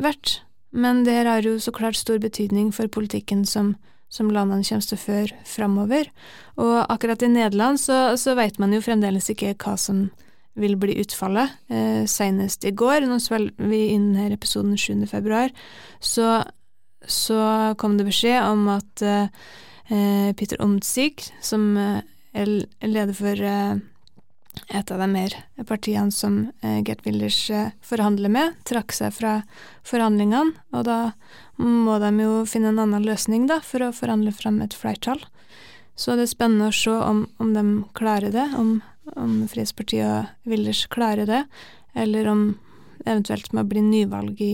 [0.00, 0.38] vært.
[0.72, 3.74] Men det her har jo så klart stor betydning for politikken som,
[4.08, 6.08] som landene kommer til å føre framover.
[6.60, 10.08] Og akkurat i Nederland så, så veit man jo fremdeles ikke hva som
[10.58, 11.52] vil bli utfallet.
[11.70, 15.04] Eh, senest i går, nå spiller vi inn her episoden 7.
[15.10, 15.52] februar,
[16.00, 16.40] så,
[17.04, 17.42] så
[17.78, 22.00] kom det beskjed om at eh, Peter Omtzig, som eh,
[22.36, 22.50] er
[22.84, 23.78] leder for eh,
[24.68, 25.34] et av de mer
[25.68, 29.38] partiene som eh, Gert Wilders eh, forhandler med, trakk seg fra
[29.86, 30.98] forhandlingene, og da
[31.58, 35.24] må de jo finne en annen løsning da, for å forhandle fram et flertall.
[35.98, 37.64] Så det er spennende å se om, om de
[37.98, 38.78] klarer det, om
[39.16, 41.42] om Frihetspartiet og Wilders klarer det,
[41.94, 42.44] eller om
[43.06, 44.52] eventuelt må bli nyvalg i,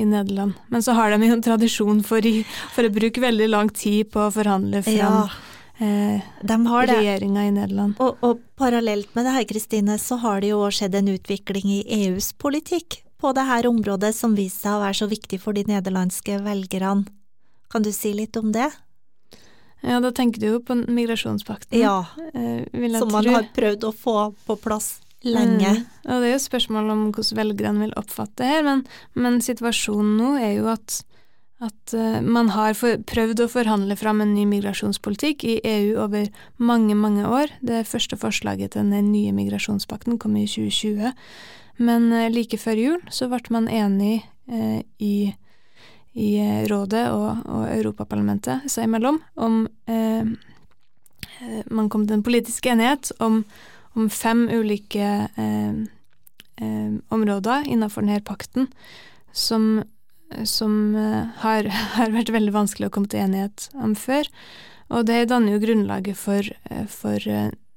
[0.00, 0.56] i Nederland.
[0.72, 2.42] Men så har de jo en tradisjon for, i,
[2.74, 5.24] for, å bruke veldig lang tid på å forhandle fram ja,
[5.82, 7.96] eh, regjeringa i Nederland.
[8.02, 11.82] Og, og, parallelt med det her, Kristine, så har det jo skjedd en utvikling i
[12.02, 15.66] EUs politikk på det her området som viser seg å være så viktig for de
[15.68, 17.06] nederlandske velgerne.
[17.72, 18.68] Kan du si litt om det?
[19.82, 21.78] Ja, da tenker du jo på migrasjonspakten.
[21.80, 22.66] Ja, eh,
[22.98, 24.16] som man har prøvd å få
[24.46, 25.70] på plass lenge.
[25.70, 25.86] Mm.
[26.06, 30.14] Og det er jo spørsmål om hvordan velgerne vil oppfatte det her, men, men, situasjonen
[30.18, 31.00] nå er jo at,
[31.62, 36.26] at uh, man har for, prøvd å forhandle fram en ny migrasjonspolitikk i EU over
[36.58, 37.54] mange, mange år.
[37.62, 41.14] Det første forslaget til den nye migrasjonspakten kom i 2020,
[41.82, 44.20] men uh, like før jul så ble man enig
[44.50, 45.32] uh, i
[46.12, 50.26] i eh, Rådet og, og Europaparlamentet seg imellom om eh,
[51.40, 53.42] eh, Man kom til en politisk enighet om,
[53.96, 55.08] om fem ulike
[55.40, 55.80] eh,
[56.60, 58.68] eh, områder innenfor denne pakten
[59.32, 59.84] som,
[60.48, 64.28] som eh, har, har, vært veldig vanskelig å komme til enighet om før.
[64.92, 66.48] Og det danner jo grunnlaget for,
[66.92, 67.24] for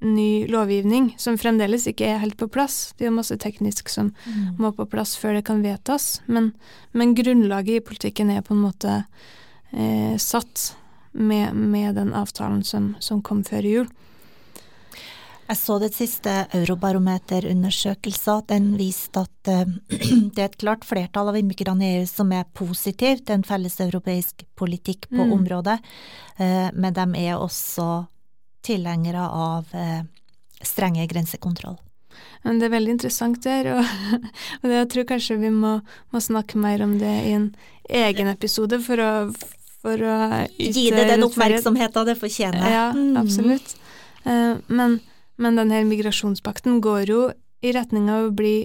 [0.05, 2.93] ny lovgivning, som fremdeles ikke er helt på plass.
[2.97, 4.57] Det er jo masse teknisk som mm.
[4.59, 6.51] må på plass før det kan vedtas, men,
[6.91, 8.97] men grunnlaget i politikken er på en måte
[9.71, 10.75] eh, satt
[11.15, 13.87] med, med, den avtalen som, som, kom før jul.
[15.45, 18.41] Jeg så det siste Eurobarometer-undersøkelsen.
[18.49, 19.65] Den viste at eh,
[20.33, 23.77] det er et klart flertall av innbyggerne i EU som er positive til en felles
[23.83, 25.33] europeisk politikk på Mm.
[25.37, 25.79] området,
[26.41, 28.07] eh, men de er også
[28.65, 30.01] tilhengere av eh,
[30.65, 31.77] strenge grensekontroll.
[32.43, 33.85] Men det er veldig interessant der, og,
[34.63, 35.77] og jeg tror kanskje vi må,
[36.11, 37.49] må snakke mer om det i en
[37.89, 39.11] egen episode for å,
[39.83, 42.65] for å Gi det den oppmerksomheten det fortjener.
[42.71, 43.17] Ja, Mm.
[43.21, 43.75] absolutt.
[44.25, 44.99] Eh, men,
[45.41, 47.21] men denne migrasjonspakten går jo
[47.65, 48.55] i retning av å bli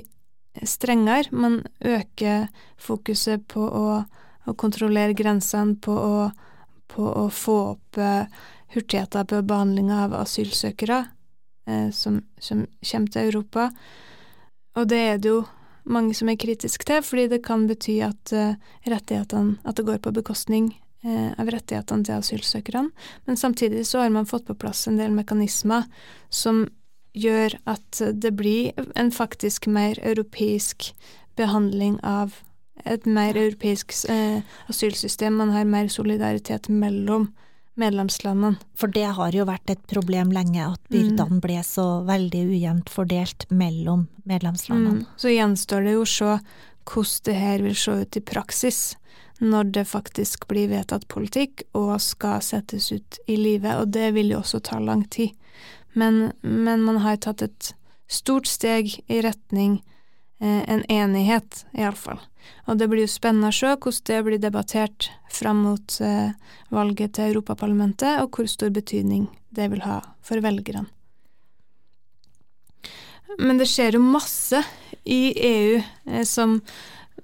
[0.67, 1.31] strengere.
[1.33, 2.49] Man øker
[2.81, 4.01] fokuset på å,
[4.47, 6.27] å kontrollere grensene, på å,
[6.91, 8.27] på å få opp eh,
[8.75, 11.01] hurtigheter på behandlinga av asylsøkere
[11.67, 13.71] eh, som, som kommer til Europa.
[14.79, 15.41] Og det er det jo
[15.91, 20.03] mange som er kritiske til, fordi det kan bety at eh, rettighetene At det går
[20.05, 22.91] på bekostning av rettighetene til asylsøkerne.
[23.25, 25.87] Men samtidig så har man fått på plass en del mekanismer
[26.29, 26.67] som
[27.17, 30.93] gjør at det blir en faktisk mer europeisk
[31.41, 32.37] behandling av
[32.85, 35.37] et mer europeisk eh, asylsystem.
[35.37, 37.31] Man har mer solidaritet mellom
[37.81, 38.59] medlemslandene.
[38.77, 40.81] For det har jo vært et problem lenge, at
[41.29, 41.41] Mm.
[41.41, 45.05] ble så veldig ujevnt fordelt mellom medlemslandene.
[45.05, 45.07] Mm.
[45.17, 46.41] Så gjenstår det jo å se
[46.85, 48.97] hvordan det her vil se ut i praksis
[49.41, 54.35] når det faktisk blir vedtatt politikk og skal settes ut i livet, og det vil
[54.35, 55.33] jo også ta lang tid.
[55.93, 57.73] Men, men man har tatt et
[58.11, 59.81] stort steg i retning
[60.41, 62.21] eh, en enighet, iallfall.
[62.69, 66.33] Og det blir jo spennende å se hvordan det blir debattert fram mot eh,
[66.75, 70.87] valget til Europaparlamentet, og hvor stor betydning det vil ha for velgerne.
[73.39, 74.59] Men det skjer jo masse
[75.07, 76.59] i EU eh, som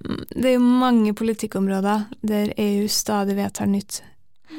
[0.07, 4.03] Det er jo mange politikkområder der EU stadig vedtar nytt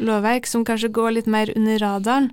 [0.03, 2.31] lovverk, som kanskje går litt mer under radaren.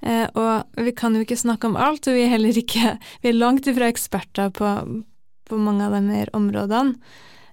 [0.00, 3.30] Eh, og vi kan jo ikke snakke om alt, og vi er heller ikke Vi
[3.30, 4.72] er langt ifra eksperter på,
[5.48, 6.96] på mange av de her områdene.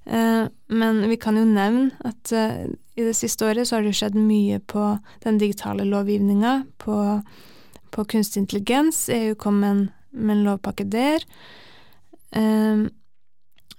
[0.05, 3.95] Eh, men vi kan jo nevne at eh, i det siste året så har det
[3.97, 6.97] skjedd mye på den digitale lovgivninga, på,
[7.95, 9.07] på kunstig intelligens.
[9.09, 11.23] EU kom med en, med en lovpakke der.
[12.35, 12.83] Eh,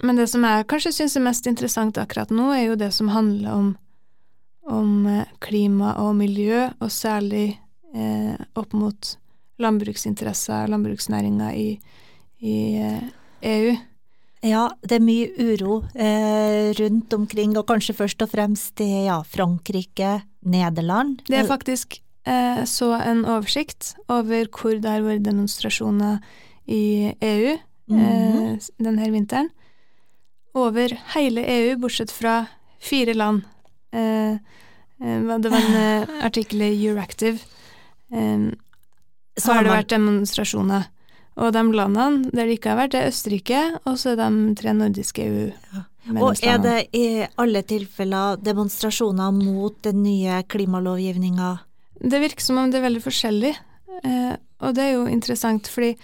[0.02, 3.12] men det som jeg kanskje syns er mest interessant akkurat nå, er jo det som
[3.14, 3.72] handler om,
[4.66, 7.58] om eh, klima og miljø, og særlig
[7.94, 9.14] eh, opp mot
[9.62, 11.68] landbruksinteresser, landbruksnæringa i,
[12.42, 13.02] i eh,
[13.54, 13.74] EU.
[14.44, 19.22] Ja, det er mye uro eh, rundt omkring, og kanskje først og fremst i ja,
[19.24, 21.22] Frankrike, Nederland.
[21.24, 21.96] Det er faktisk
[22.28, 26.18] eh, så en oversikt over hvor det har vært demonstrasjoner
[26.68, 29.48] i EU eh, denne vinteren.
[30.54, 32.46] Over hele EU, bortsett fra
[32.82, 33.42] fire land.
[33.92, 37.42] Eh, eh, det var en eh, artikkel i Euractiv.
[38.12, 38.50] Eh,
[39.36, 40.86] Så har det vært demonstrasjoner.
[41.34, 44.54] Og de landene der det ikke har vært, det er Østerrike, og så er de
[44.54, 45.48] tre nordiske EU.
[46.20, 51.56] Og er det i alle tilfeller demonstrasjoner mot den nye klimalovgivninga?
[51.98, 53.54] Det virker som om det er veldig forskjellig,
[54.04, 55.94] eh, og det er jo interessant, fordi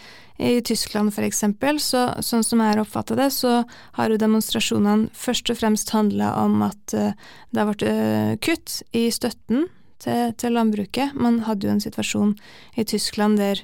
[0.41, 3.61] i Tyskland eksempel, så, sånn som jeg har oppfattet det, så
[3.99, 7.13] har jo demonstrasjonene først og fremst handla om at uh,
[7.53, 9.67] det har vært uh, kutt i støtten
[10.01, 11.13] til, til landbruket.
[11.13, 12.33] Man hadde jo en situasjon
[12.81, 13.61] i Tyskland der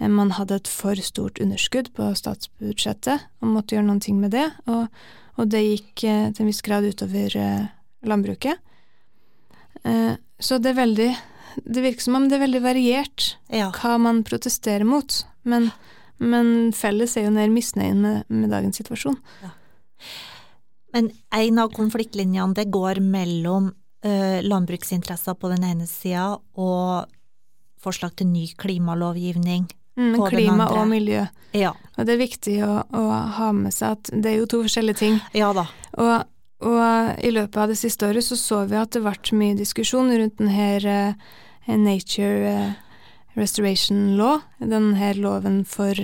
[0.00, 4.32] eh, man hadde et for stort underskudd på statsbudsjettet og måtte gjøre noen ting med
[4.32, 4.88] det, og,
[5.36, 7.36] og det gikk til en viss grad utover
[8.04, 8.60] landbruket.
[10.40, 11.08] Så det er veldig
[11.62, 13.70] Det virker som om det er veldig variert Ja.
[13.70, 15.70] hva man protesterer mot, men,
[16.18, 19.18] men felles er jo nær misnøyen med, med dagens situasjon.
[20.94, 23.72] Men en av konfliktlinjene det går mellom
[24.06, 27.10] uh, landbruksinteresser på den ene sida og
[27.84, 29.66] forslag til ny klimalovgivning.
[29.96, 31.24] Mm, På den klima og miljø.
[31.54, 31.74] Ja.
[31.94, 33.02] Og det er viktig å, å
[33.36, 35.18] ha med seg at det er jo to forskjellige ting.
[35.36, 35.68] Ja da.
[36.02, 36.24] Og,
[36.66, 40.10] og i løpet av det siste året så så vi at det ble mye diskusjon
[40.10, 41.30] rundt den her eh,
[41.66, 42.72] Nature eh,
[43.34, 45.98] Restoration Law, den her loven for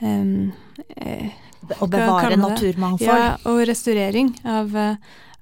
[0.00, 0.52] um,
[0.96, 1.32] eh,
[1.80, 3.08] Å bevare naturmangfold.
[3.08, 4.96] Ja, og restaurering av, eh,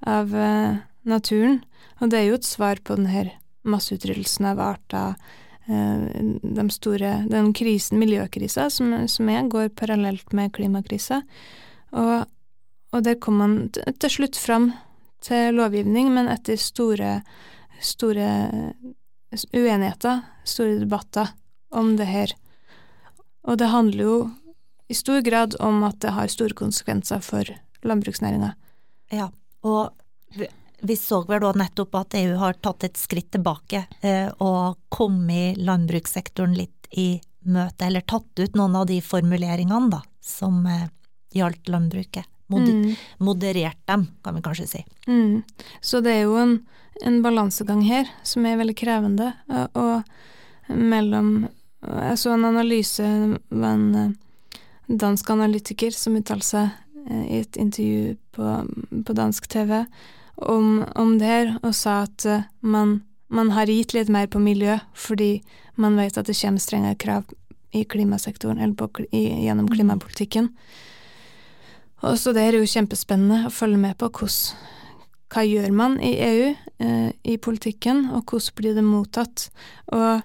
[0.06, 1.62] av eh, naturen.
[1.98, 3.32] Og det er jo et svar på den her
[3.66, 5.16] masseutryddelsen av arter,
[5.66, 6.06] eh,
[6.42, 11.24] de store, den krisen, miljøkrisa som, som er, går parallelt med klimakrisa.
[11.90, 12.30] Og,
[12.94, 14.70] og der kom man til slutt fram
[15.22, 17.20] til lovgivning, men etter store,
[17.82, 18.30] store
[19.52, 21.32] uenigheter, store debatter
[21.72, 22.32] om det her.
[23.48, 24.16] Og det handler jo
[24.92, 27.48] i stor grad om at det har store konsekvenser for
[27.82, 28.52] landbruksnæringa.
[29.12, 29.30] Ja,
[29.64, 29.92] og
[30.36, 35.56] vi- så vel da nettopp at EU har tatt et skritt tilbake eh, og kommet
[35.56, 40.88] landbrukssektoren litt i møte, eller tatt ut noen av de formuleringene da, som eh,
[41.34, 42.26] gjaldt landbruket.
[42.52, 42.94] Mod Mm.
[43.18, 44.84] Moderert dem, kan vi kanskje si.
[45.06, 45.42] Mm.
[45.80, 46.58] Så det er jo en,
[47.02, 50.02] en balansegang her som er veldig krevende, og, og
[50.68, 51.48] mellom
[51.82, 54.10] Jeg så en analyse av en eh,
[54.86, 56.68] dansk analytiker som uttalte seg
[57.08, 58.52] eh, i et intervju på,
[59.02, 59.80] på dansk TV
[60.36, 64.38] om, om det her, og sa at eh, man, man har gitt litt mer på
[64.42, 65.42] miljø fordi
[65.74, 67.26] man vet at det kommer strengere krav
[67.72, 70.50] i klimasektoren, eller på, i, gjennom klimapolitikken.
[72.02, 74.68] Og så det er jo kjempespennende å følge med på hvordan
[75.32, 76.48] hva gjør man i EU,
[76.84, 79.46] eh, i politikken, og hvordan blir det mottatt?
[79.88, 80.20] Og,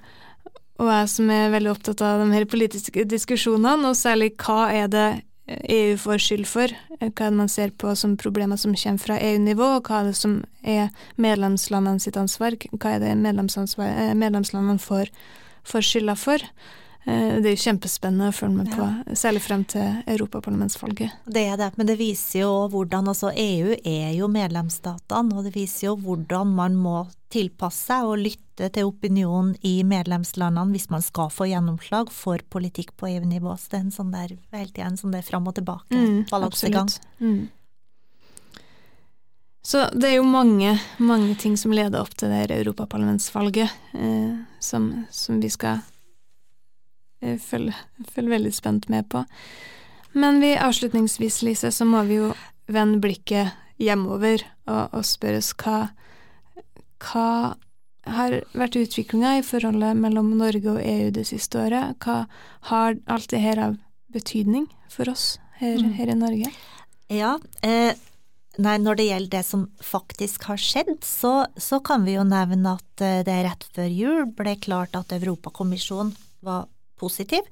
[0.81, 4.91] og jeg som er veldig opptatt av de her politiske diskusjonene, og særlig hva er
[4.91, 5.07] det
[5.47, 9.19] EU får skyld for, hva er det man ser på som problemer som kommer fra
[9.29, 14.83] EU-nivå, og hva er det som er medlemslandene sitt ansvar, hva er det eh, medlemslandene
[14.83, 15.13] får,
[15.67, 16.43] får skylda for?
[17.07, 18.85] Eh, Det er jo kjempespennende å følge med på,
[19.15, 21.21] særlig frem til europaparlamentsvalget.
[21.23, 25.53] Det er det, men det viser jo hvordan altså EU er jo medlemsstatene, og det
[25.55, 31.03] viser jo hvordan man må tilpasse seg og lytte til opinionen i medlemslandene hvis man
[31.03, 33.55] skal få gjennomslag for politikk på EU-nivå.
[33.55, 36.25] Så det er en sånn der, hele igjen, en sånn der fram og tilbake, Mm,
[36.29, 36.91] balansegang.
[37.19, 37.49] Mm.
[39.63, 45.05] Så det er jo mange, mange ting som leder opp til det europaparlamentsvalget, eh, som,
[45.11, 45.83] som vi skal
[47.27, 47.75] eh, følge,
[48.13, 49.23] følge veldig spent med på.
[50.17, 52.31] Men vi avslutningsvis, Lise, så må vi jo
[52.71, 55.89] vende blikket hjemover og, og spørre oss hva,
[57.03, 57.27] hva
[58.07, 61.97] har vært utviklinga i forholdet mellom Norge og EU det siste året?
[62.03, 62.23] Hva
[62.71, 63.77] har alt det her av
[64.13, 65.93] betydning for oss her, Mm.
[65.99, 66.51] her i Norge?
[67.09, 67.93] Ja, eh,
[68.57, 72.77] nei, når det gjelder det som faktisk har skjedd, så, så kan vi jo nevne
[72.77, 76.67] at eh, det rett før jul ble klart at Europakommisjonen var
[76.99, 77.47] positiv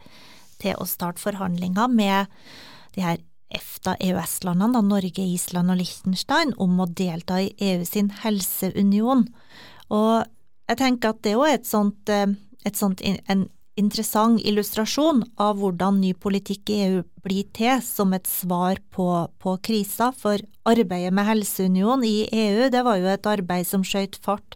[0.61, 2.31] til å starte forhandlinger med
[2.95, 3.23] de her
[3.55, 9.27] EFTA-EØS-landene, Norge, Island og Liechtenstein, om å delta i EU sin helseunion.
[9.93, 10.25] Og
[10.69, 12.33] jeg tenker at det er et sånt, eh,
[12.65, 18.27] et sånt en interessant illustrasjon av hvordan ny politikk i EU blir til som et
[18.27, 23.67] svar på, på krisa, for arbeidet med helseunion i EU, det var jo et arbeid
[23.67, 24.55] som skjøt fart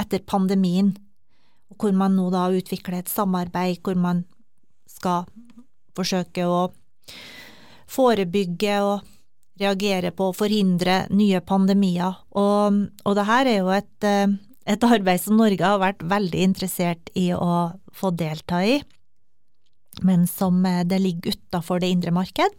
[0.00, 0.94] etter pandemien,
[1.78, 4.24] hvor man nå da utvikler et samarbeid hvor man
[4.90, 5.26] skal
[5.96, 6.66] forsøke å
[7.90, 9.04] forebygge og
[9.60, 12.18] reagere på og forhindre nye pandemier.
[12.36, 14.36] Og, og det her er jo et, eh,
[14.68, 18.78] et arbeid som Norge har vært veldig interessert i å få delta i,
[20.04, 22.58] men som eh, det ligger utafor det indre marked,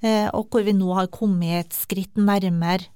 [0.00, 2.92] eh, og hvor vi nå har kommet et skritt nærmere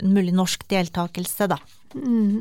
[0.00, 1.58] mulig norsk deltakelse, da.
[1.92, 2.38] Mm.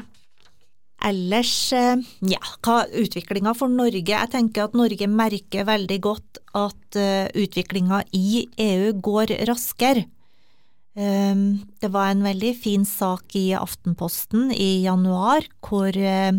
[1.02, 1.98] Ellers, eh,
[2.30, 4.06] ja, hva utviklinga for Norge?
[4.06, 10.04] Jeg tenker at Norge merker veldig godt at uh, utviklinga i EU går raskere.
[10.92, 16.36] Um, det var en veldig fin sak i Aftenposten i januar, hvor eh,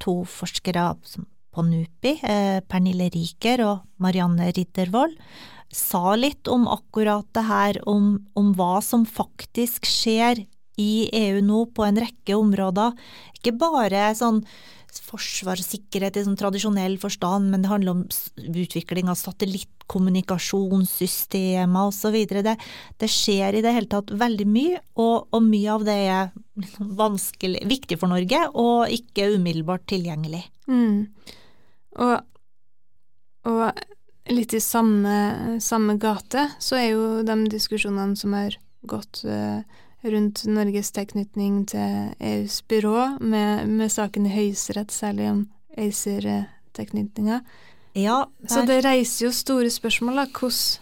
[0.00, 0.86] to forskere
[1.54, 5.18] på NUPI, eh, Pernille Riker og Marianne Riddervold,
[5.74, 10.46] sa litt om akkurat det her, om, om hva som faktisk skjer
[10.80, 12.94] i EU nå på en rekke områder.
[13.38, 14.42] Ikke bare sånn
[15.02, 18.04] forsvar i sånn tradisjonell forstand, men det handler om
[18.62, 22.14] utvikling av satellittkommunikasjonssystemer osv.
[22.30, 22.56] Det,
[23.00, 26.94] det skjer i det hele tatt veldig mye, og, og mye av det er liksom
[27.74, 30.44] viktig for Norge og ikke umiddelbart tilgjengelig.
[30.70, 30.98] Mm.
[32.04, 32.16] Og,
[33.50, 33.64] og
[34.30, 38.52] litt i samme, samme gate så er jo de diskusjonene som har
[38.88, 39.60] gått eh,
[40.04, 45.44] rundt Norges tilknytning til EUs byrå, med, med saken i Høyesterett, særlig om
[45.76, 47.40] ACER-tilknytninga.
[47.94, 50.26] Ja, Så det reiser jo store spørsmål, da.
[50.34, 50.80] Hvordan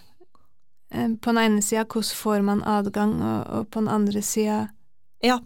[0.90, 4.68] eh, På den ene sida, hvordan får man adgang, og, og på den andre sida
[5.22, 5.38] ja,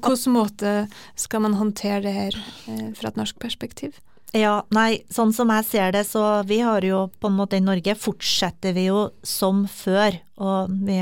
[0.00, 0.72] På hvilken måte
[1.18, 2.36] skal man håndtere det her
[2.68, 3.96] eh, fra et norsk perspektiv?
[4.34, 7.62] Ja, nei, sånn som jeg ser det, så vi har jo på en måte i
[7.62, 10.98] Norge fortsetter vi jo som før, og vi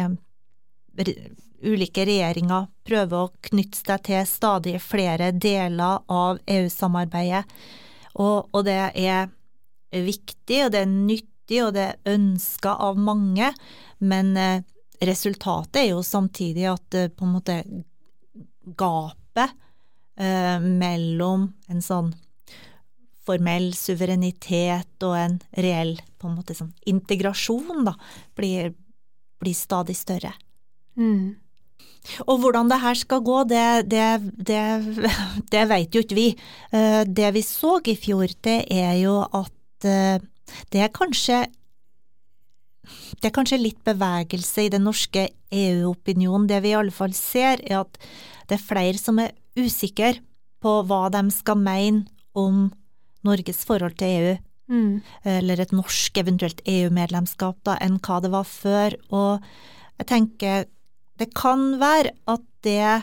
[1.63, 7.45] ulike regjeringer prøver å knytte seg til stadig flere deler av EU-samarbeidet,
[8.21, 9.31] og, og det er
[9.93, 13.53] viktig, og det er nyttig, og det er ønska av mange,
[14.05, 14.65] men eh,
[15.03, 17.57] resultatet er jo samtidig at eh, på en måte
[18.79, 19.57] gapet
[20.17, 22.13] eh, mellom en sånn
[23.23, 27.95] formell suverenitet og en reell på en måte sånn integrasjon da,
[28.39, 28.73] blir,
[29.43, 30.33] blir stadig større.
[30.99, 31.39] Mm.
[32.27, 34.63] Og hvordan det her skal gå, det, det, det,
[35.53, 36.29] det vet jo ikke vi.
[36.75, 40.19] Eh, det vi så i fjor, det er jo at eh,
[40.75, 41.45] det er kanskje
[43.23, 46.49] det er kanskje litt bevegelse i den norske EU-opinionen.
[46.51, 47.99] Det vi i alle fall ser, er at
[48.51, 50.17] det er flere som er usikre
[50.63, 52.03] på hva de skal mene
[52.35, 52.67] om
[53.23, 54.35] Norges forhold til EU,
[54.73, 54.93] mm.
[55.39, 58.99] eller et norsk eventuelt EU-medlemskap, enn hva det var før.
[59.15, 59.47] Og
[60.03, 60.67] jeg tenker
[61.23, 63.03] det kan være at det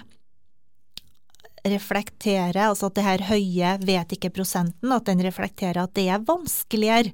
[1.68, 6.24] reflekterer, altså at det her høye vet ikke prosenten, at den reflekterer at det er
[6.28, 7.14] vanskeligere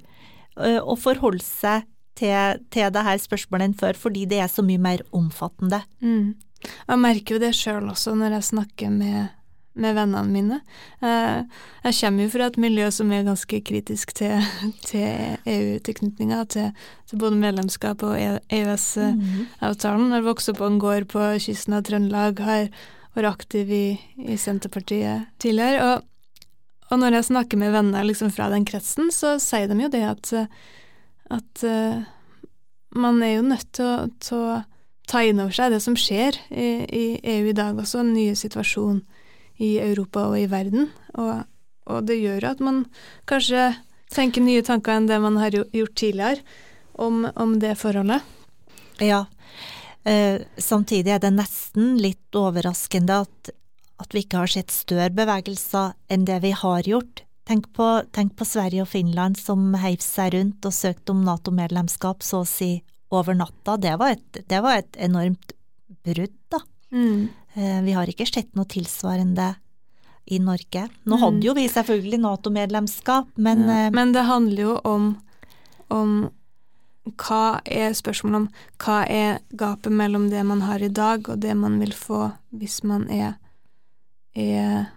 [0.56, 1.86] å forholde seg
[2.16, 5.82] til, til det her spørsmålet enn før, fordi det er så mye mer omfattende.
[6.00, 6.36] Mm.
[6.64, 9.34] Jeg merker jo det sjøl også når jeg snakker med,
[9.76, 10.58] med vennene mine.
[11.02, 14.42] Jeg kommer jo fra et miljø som er ganske kritisk til,
[14.88, 16.72] til EU-tilknytninga, til,
[17.06, 20.10] til, både medlemskap og EØS-avtalen.
[20.10, 22.68] Har Jeg vokste opp på en gård på kysten av Trøndelag, har
[23.16, 25.92] vært aktiv i, i Senterpartiet tidligere.
[25.92, 26.48] Og,
[26.90, 30.04] og, når jeg snakker med venner liksom fra den kretsen, så sier de jo det
[30.08, 30.34] at
[31.26, 32.02] at uh,
[32.96, 34.62] man er jo nødt til å,
[35.06, 38.24] ta inn over seg det som skjer i, i, EU i dag også, en ny
[38.34, 39.04] situasjon
[39.62, 40.90] i Europa og i verden.
[41.16, 41.44] Og,
[41.88, 42.84] og, det gjør at man
[43.30, 43.70] kanskje
[44.12, 46.42] tenker nye tanker enn det man har gjort tidligere
[46.94, 48.24] om, om det forholdet.
[49.02, 49.24] Ja.
[50.06, 53.52] Eh, samtidig er det nesten litt overraskende at,
[54.00, 58.32] at vi ikke har sett større bevegelser enn det vi har gjort Tenk på, tenk
[58.34, 62.80] på, Sverige og Finland som heiv seg rundt og søkte om Nato-medlemskap så å si
[63.14, 63.76] over natta.
[63.78, 65.54] Det var et, det var et enormt
[66.02, 66.58] brudd, da.
[66.90, 67.28] Mm.
[67.56, 69.54] Eh, vi har ikke sett noe tilsvarende
[70.26, 70.88] i Norge.
[71.06, 71.22] Nå mm.
[71.22, 73.86] hadde jo vi selvfølgelig Nato-medlemskap, men ja.
[73.86, 75.06] Eh, men det handler jo om,
[75.94, 76.16] om
[77.06, 78.46] hva er spørsmålet om
[78.82, 82.26] hva er gapet mellom det man har i dag, og det man vil få
[82.56, 83.36] hvis man er,
[84.34, 84.90] er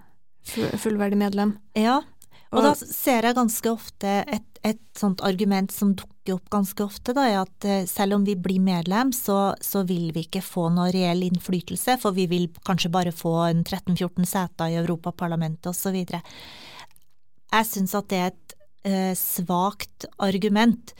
[0.43, 1.55] fullverdig medlem?
[1.77, 2.01] Ja,
[2.49, 7.13] og da ser jeg ganske ofte et, et sånt argument som dukker opp ganske ofte,
[7.15, 10.67] da, er at eh, selv om vi blir medlem, så, så, vil vi ikke få
[10.75, 15.97] noe reell innflytelse, for vi vil kanskje bare få en 13-14 seter i Europaparlamentet osv.
[17.49, 18.57] Jeg syns at det er et
[18.89, 20.93] eh, svakt argument,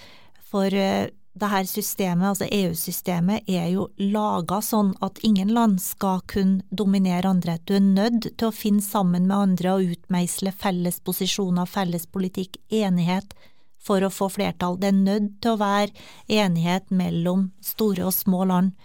[0.50, 6.24] for eh, det her systemet, altså EU-systemet, er jo laga sånn at ingen land skal
[6.28, 7.60] kunne dominere andre.
[7.64, 12.60] Du er nødt til å finne sammen med andre og utmeisle felles posisjoner, felles politikk,
[12.74, 13.36] enighet,
[13.80, 14.78] for å få flertall.
[14.80, 15.94] Det er nødt til å være
[16.42, 18.76] enighet mellom store og små land.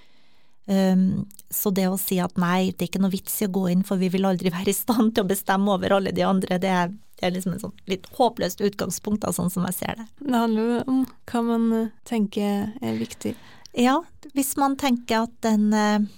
[0.64, 3.66] Um, så det å si at nei, det er ikke noe vits i å gå
[3.68, 6.59] inn, for vi vil aldri være i stand til å bestemme over alle de andre,
[6.62, 10.01] det er, det er liksom et sånn litt håpløst utgangspunkt, da, sånn som jeg ser
[10.01, 10.09] det.
[10.24, 13.34] Det handler jo om hva man eh, tenker er viktig.
[13.76, 13.99] Ja,
[14.32, 16.11] hvis man tenker at den eh, eh,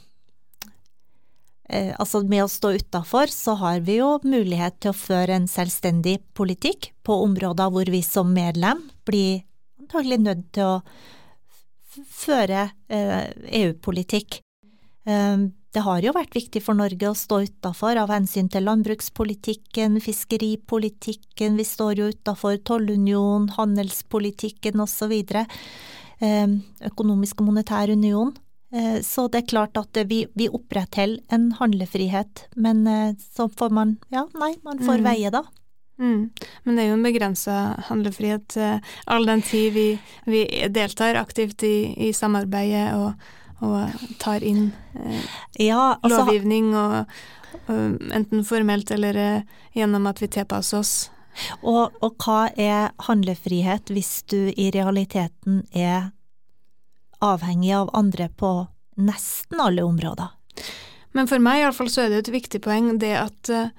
[1.66, 6.20] Altså med å stå utafor, så har vi jo mulighet til å føre en selvstendig
[6.38, 9.40] politikk på områder hvor vi som medlem blir
[9.82, 10.80] antagelig nødt til å
[12.04, 13.30] føre eh,
[13.62, 14.40] EU-politikk.
[15.06, 15.46] Eh,
[15.76, 21.58] det har jo vært viktig for Norge å stå utafor av hensyn til landbrukspolitikken, fiskeripolitikken,
[21.58, 25.12] vi står jo utafor tollunion, handelspolitikken osv.
[25.20, 26.56] Eh,
[26.90, 28.32] økonomisk og monetær union.
[29.06, 32.82] Så det er klart at vi, vi opprettholder en handlefrihet, men
[33.22, 35.06] så får man, ja, nei, man får mm.
[35.06, 35.42] veie da.
[35.98, 36.28] Mm.
[36.64, 37.54] Men det er jo en begrensa
[37.88, 38.58] handlefrihet
[39.08, 39.86] all den tid vi,
[40.28, 43.28] vi deltar aktivt i, i samarbeidet og,
[43.64, 45.24] og, tar inn eh,
[45.68, 47.12] ja, altså, lovgivning, og,
[47.66, 50.94] og, enten formelt eller eh, gjennom at vi tilpasser oss.
[51.60, 56.10] Og, og hva er handlefrihet hvis du i realiteten er
[57.24, 58.52] avhengig av andre på
[58.96, 60.32] nesten alle områder?
[61.16, 63.70] Men for meg i alle fall så er det et viktig poeng det at uh,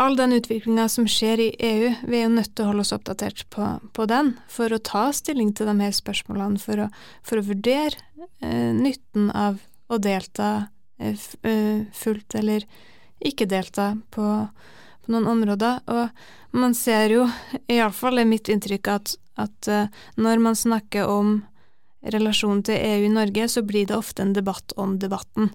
[0.00, 2.94] all den utviklinga som skjer i EU, vi er jo nødt til å holde oss
[2.96, 6.88] oppdatert på, på den for å ta stilling til de her spørsmålene, for å,
[7.26, 7.98] for å vurdere
[8.44, 10.68] uh, nytten av å delta
[10.98, 12.64] eh fullt eller
[13.22, 14.24] ikke delta på,
[15.04, 15.78] på, noen områder.
[15.86, 17.28] Og man ser jo,
[17.70, 19.86] iallfall er mitt inntrykk, at, at uh,
[20.16, 21.42] når man snakker om
[22.02, 25.50] relasjonen til EU i Norge, så blir det ofte en debatt om debatten.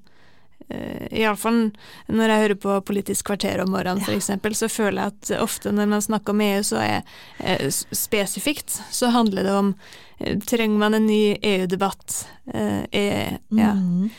[0.70, 1.72] Eh, Iallfall
[2.08, 5.90] når jeg hører på Politisk kvarter om morgenen f.eks., så føler jeg at ofte når
[5.92, 7.02] man snakker om EU, så er
[7.40, 9.74] eh, spesifikt så handler det om
[10.20, 12.24] eh, trenger man en ny EU-debatt?
[12.54, 13.74] Eh, ja.
[13.74, 14.10] Mm.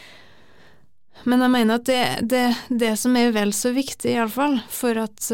[1.25, 5.25] Men jeg mener at det, det, det som er vel så viktig, iallfall, for at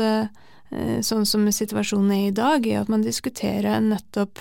[1.02, 4.38] sånn som situasjonen er i dag, er at man diskuterer nettopp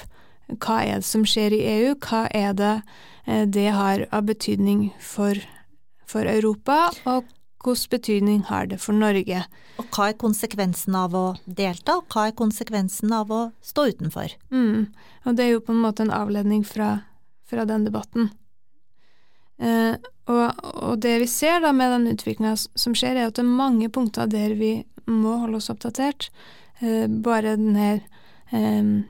[0.57, 2.73] hva er det som skjer i EU, hva er det
[3.53, 5.37] det har av betydning for
[6.09, 7.27] for Europa, og
[7.63, 9.43] hvilken betydning har det for Norge?
[9.79, 14.35] Og hva er konsekvensen av å delta, og hva er konsekvensen av å stå utenfor?
[14.49, 14.89] Mm.
[15.27, 17.01] Og det er jo på en måte en avledning fra,
[17.49, 18.31] fra den debatten.
[19.59, 19.99] Eh,
[20.31, 23.59] og, og, det vi ser da med den utviklinga som skjer, er at det er
[23.59, 24.77] mange punkter der vi
[25.09, 26.29] må holde oss oppdatert.
[26.79, 27.99] Eh, bare den her
[28.55, 29.03] eh,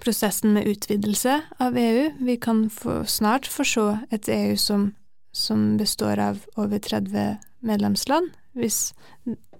[0.00, 2.10] prosessen med utvidelse av EU.
[2.20, 4.92] Vi kan få, snart få se et EU som,
[5.32, 8.92] som består av over 30 medlemsland, hvis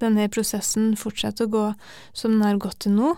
[0.01, 1.64] denne prosessen fortsetter å gå
[2.12, 3.14] som den har gått til nå.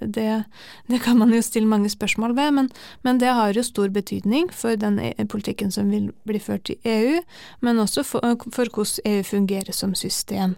[0.00, 0.44] Det,
[0.88, 2.70] det, kan man jo stille mange spørsmål ved, men,
[3.04, 6.78] men, det har jo stor betydning for den e, politikken som vil bli ført i
[6.88, 7.18] EU,
[7.60, 10.56] men også for, for hvordan EU fungerer som system.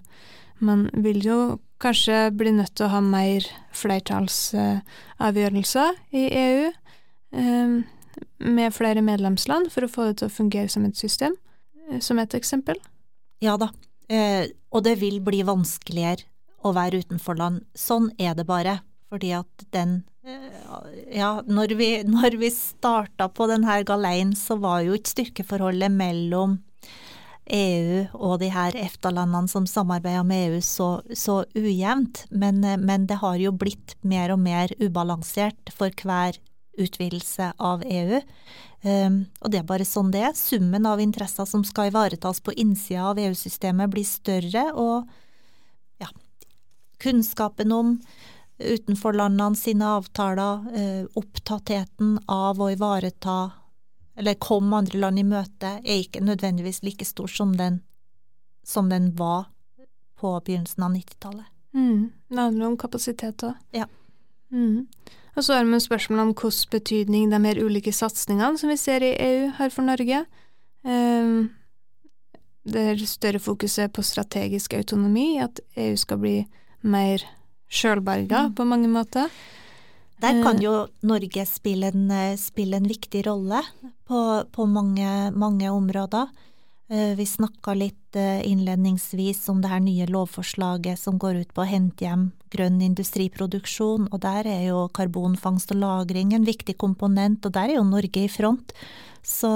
[0.62, 1.38] Man vil jo
[1.82, 3.42] kanskje blir nødt til å ha mer
[3.76, 6.64] flertallsavgjørelser i EU,
[7.36, 7.70] eh,
[8.38, 11.32] med flere medlemsland, for å få det til å fungere som et system,
[11.90, 12.76] eh, som et eksempel.
[13.40, 13.68] Ja da,
[14.08, 16.22] eh, og det vil bli vanskeligere
[16.64, 17.60] å være utenfor land.
[17.74, 20.04] Sånn er det bare, fordi at den
[21.14, 26.58] ja, når vi, når vi starta på denne galeien, så var jo ikke styrkeforholdet mellom
[27.52, 33.20] EU og de her EFTA-landene som samarbeider med EU så, så ujevnt, men, men, det
[33.22, 36.40] har jo blitt mer og mer ubalansert for hver
[36.76, 38.20] utvidelse av EU.
[38.86, 40.34] Um, og det er bare sånn det er.
[40.36, 46.10] Summen av interesser som skal ivaretas på innsida av EU-systemet blir større, og ja,
[47.02, 47.94] kunnskapen om
[48.58, 53.38] utenforlandene sine avtaler, uh, opptattheten av å ivareta
[54.16, 57.82] eller kom andre land i møte, er ikke nødvendigvis like stor som den,
[58.64, 59.50] som den var
[60.16, 61.52] på begynnelsen av 90-tallet.
[61.76, 62.10] Mm.
[62.28, 63.58] Det handler om kapasitet òg.
[63.76, 63.84] Ja.
[64.52, 64.86] Mm.
[65.36, 69.04] Og så har vi spørsmål om hvilken betydning de her ulike satsingene som vi ser
[69.04, 70.24] i EU, har for Norge.
[70.86, 71.50] Um,
[72.64, 76.36] det større fokuset på strategisk autonomi, at EU skal bli
[76.80, 77.22] mer
[77.68, 78.54] sjølberga mm.
[78.56, 79.28] på mange måter.
[80.22, 83.60] Der kan jo Norge spille en, eh, spille en viktig rolle
[84.08, 84.20] på,
[84.52, 86.30] på mange, mange, områder.
[86.88, 91.64] Eh, vi snakka litt eh, innledningsvis om det her nye lovforslaget som går ut på
[91.64, 97.44] å hente hjem grønn industriproduksjon, og der er jo karbonfangst og -lagring en viktig komponent,
[97.44, 98.72] og der er jo Norge i front.
[99.22, 99.50] Så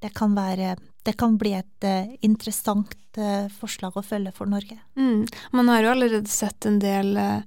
[0.00, 4.78] det kan være det kan bli et uh, interessant uh, forslag å følge for Norge.
[4.94, 5.26] Mm.
[5.50, 7.42] Man har jo allerede sett en del uh,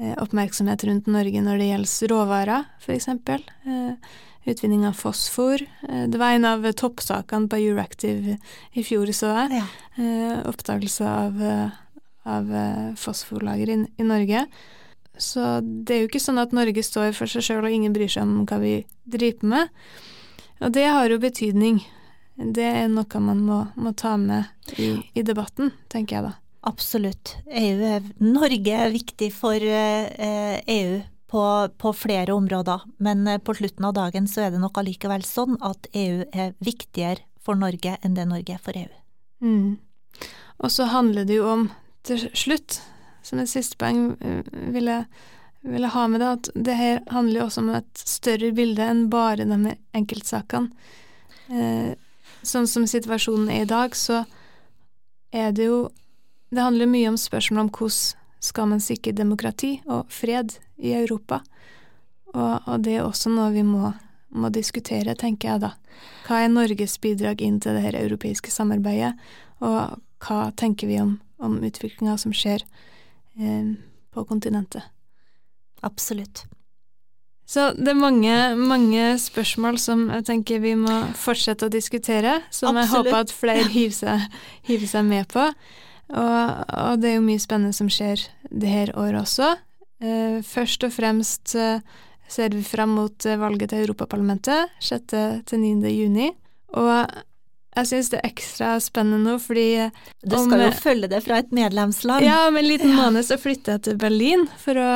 [0.00, 3.08] oppmerksomhet rundt Norge når det gjelder råvarer, f.eks.
[3.10, 4.10] Eh,
[4.48, 5.62] utvinning av fosfor.
[5.88, 8.34] Eh, det var en av toppsakene på Euractiv
[8.72, 9.60] i fjor, så jeg.
[9.60, 9.68] Ja.
[10.00, 11.40] Eh, oppdagelse av,
[12.24, 12.52] av
[13.00, 14.46] fosforlager i, i, Norge.
[15.20, 18.08] Så det er jo ikke sånn at Norge står for seg sjøl og ingen bryr
[18.08, 19.80] seg om hva vi driver med.
[20.64, 21.82] Og det har jo betydning.
[22.40, 24.48] Det er noe man må, må ta med
[24.80, 26.38] i, i debatten, tenker jeg da.
[26.66, 27.36] Absolutt.
[27.46, 30.82] EU er, Norge er viktig for EU eh, e
[31.30, 31.42] på,
[31.78, 35.56] på, flere områder, men eh, på slutten av dagen så er det nok allikevel sånn
[35.64, 38.90] at EU er viktigere for Norge enn det Norge er for EU.
[39.40, 39.78] Mm.
[40.60, 41.68] Og så handler det jo om,
[42.04, 42.80] til slutt,
[43.22, 44.42] som et siste poeng eh,
[44.74, 45.06] vil jeg,
[45.64, 48.90] vil jeg ha med det, at det her handler jo også om et større bilde
[48.90, 50.74] enn bare de enkeltsakene.
[51.50, 51.94] Eh,
[52.42, 54.24] sånn som situasjonen er i dag, så
[55.30, 55.80] er det jo
[56.50, 58.00] det handler mye om spørsmål om hvordan
[58.40, 61.42] skal man sikre demokrati og fred i Europa,
[62.32, 63.90] og, og det er også noe vi må,
[64.32, 65.72] må, diskutere, tenker jeg da.
[66.26, 69.12] Hva er Norges bidrag inn til det her europeiske samarbeidet,
[69.60, 72.64] og hva tenker vi om, om utviklinga som skjer
[73.36, 73.76] eh,
[74.14, 74.88] på kontinentet?
[75.84, 76.44] Absolutt.
[77.50, 82.76] Så det er mange, mange, spørsmål som jeg tenker vi må fortsette å diskutere, som
[82.76, 82.80] Absolutt.
[82.80, 85.48] jeg håper at flere hiver seg, hiver seg med på.
[86.10, 89.54] Og, og, det er jo mye spennende som skjer det her året også.
[90.02, 91.82] Eh, først og fremst eh,
[92.30, 95.18] ser vi fram mot eh, valget til Europaparlamentet 6.
[95.46, 95.92] til 9.
[95.94, 96.30] juni.
[96.78, 96.90] Og
[97.76, 99.90] jeg syns det er ekstra spennende nå, fordi
[100.24, 102.26] Du skal om, jo følge det fra et medlemsland.
[102.26, 104.90] Ja, om en liten måned så flytter jeg til Berlin for å,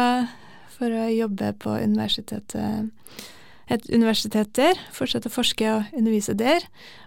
[0.74, 2.58] for å jobbe på universitetet
[3.72, 6.66] et universitet der, fortsette å forske og undervise der.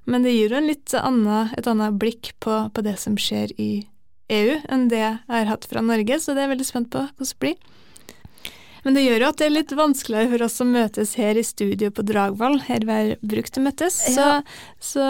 [0.10, 3.70] Men det gir jo litt annet, et annet blikk på, på det som skjer i
[4.34, 7.04] EU enn det jeg har hatt fra Norge, så det er jeg veldig spent på
[7.06, 7.58] hvordan det blir.
[8.86, 11.44] Men det gjør jo at det er litt vanskeligere for oss å møtes her i
[11.44, 14.28] studio på Dragvoll, her vi har brukt å møtes, så,
[14.80, 15.08] så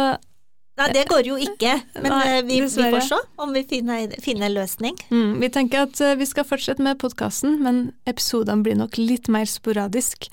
[0.77, 1.71] Nei, det går jo ikke,
[2.03, 4.97] men Nei, eh, vi, vi, får se om vi finner, finner en løsning.
[5.09, 9.25] Mm, vi tenker at eh, vi skal fortsette med podkasten, men episodene blir nok litt
[9.33, 10.29] mer sporadisk.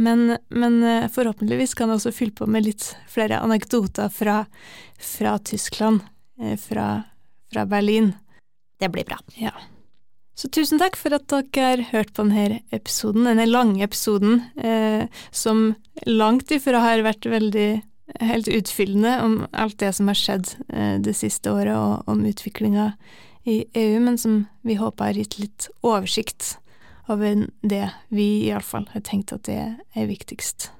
[0.00, 4.38] Men, men eh, forhåpentligvis kan jeg også fylle på med litt flere anekdoter fra,
[4.96, 6.00] fra Tyskland,
[6.64, 6.88] fra,
[7.54, 8.12] fra Berlin.
[8.82, 9.20] Det blir bra.
[9.38, 9.54] Ja.
[10.34, 15.06] Så tusen takk for at dere har hørt på denne episoden, denne lange episoden, eh,
[15.30, 15.76] som
[16.10, 17.68] langt ifra har vært veldig
[18.20, 22.92] helt utfyllende om alt det som har skjedd eh, det siste året, og om utviklinga
[23.46, 26.56] i EU, men som vi håper har gitt litt oversikt
[27.08, 29.60] over det vi iallfall har tenkt at det
[29.94, 30.72] er viktigst.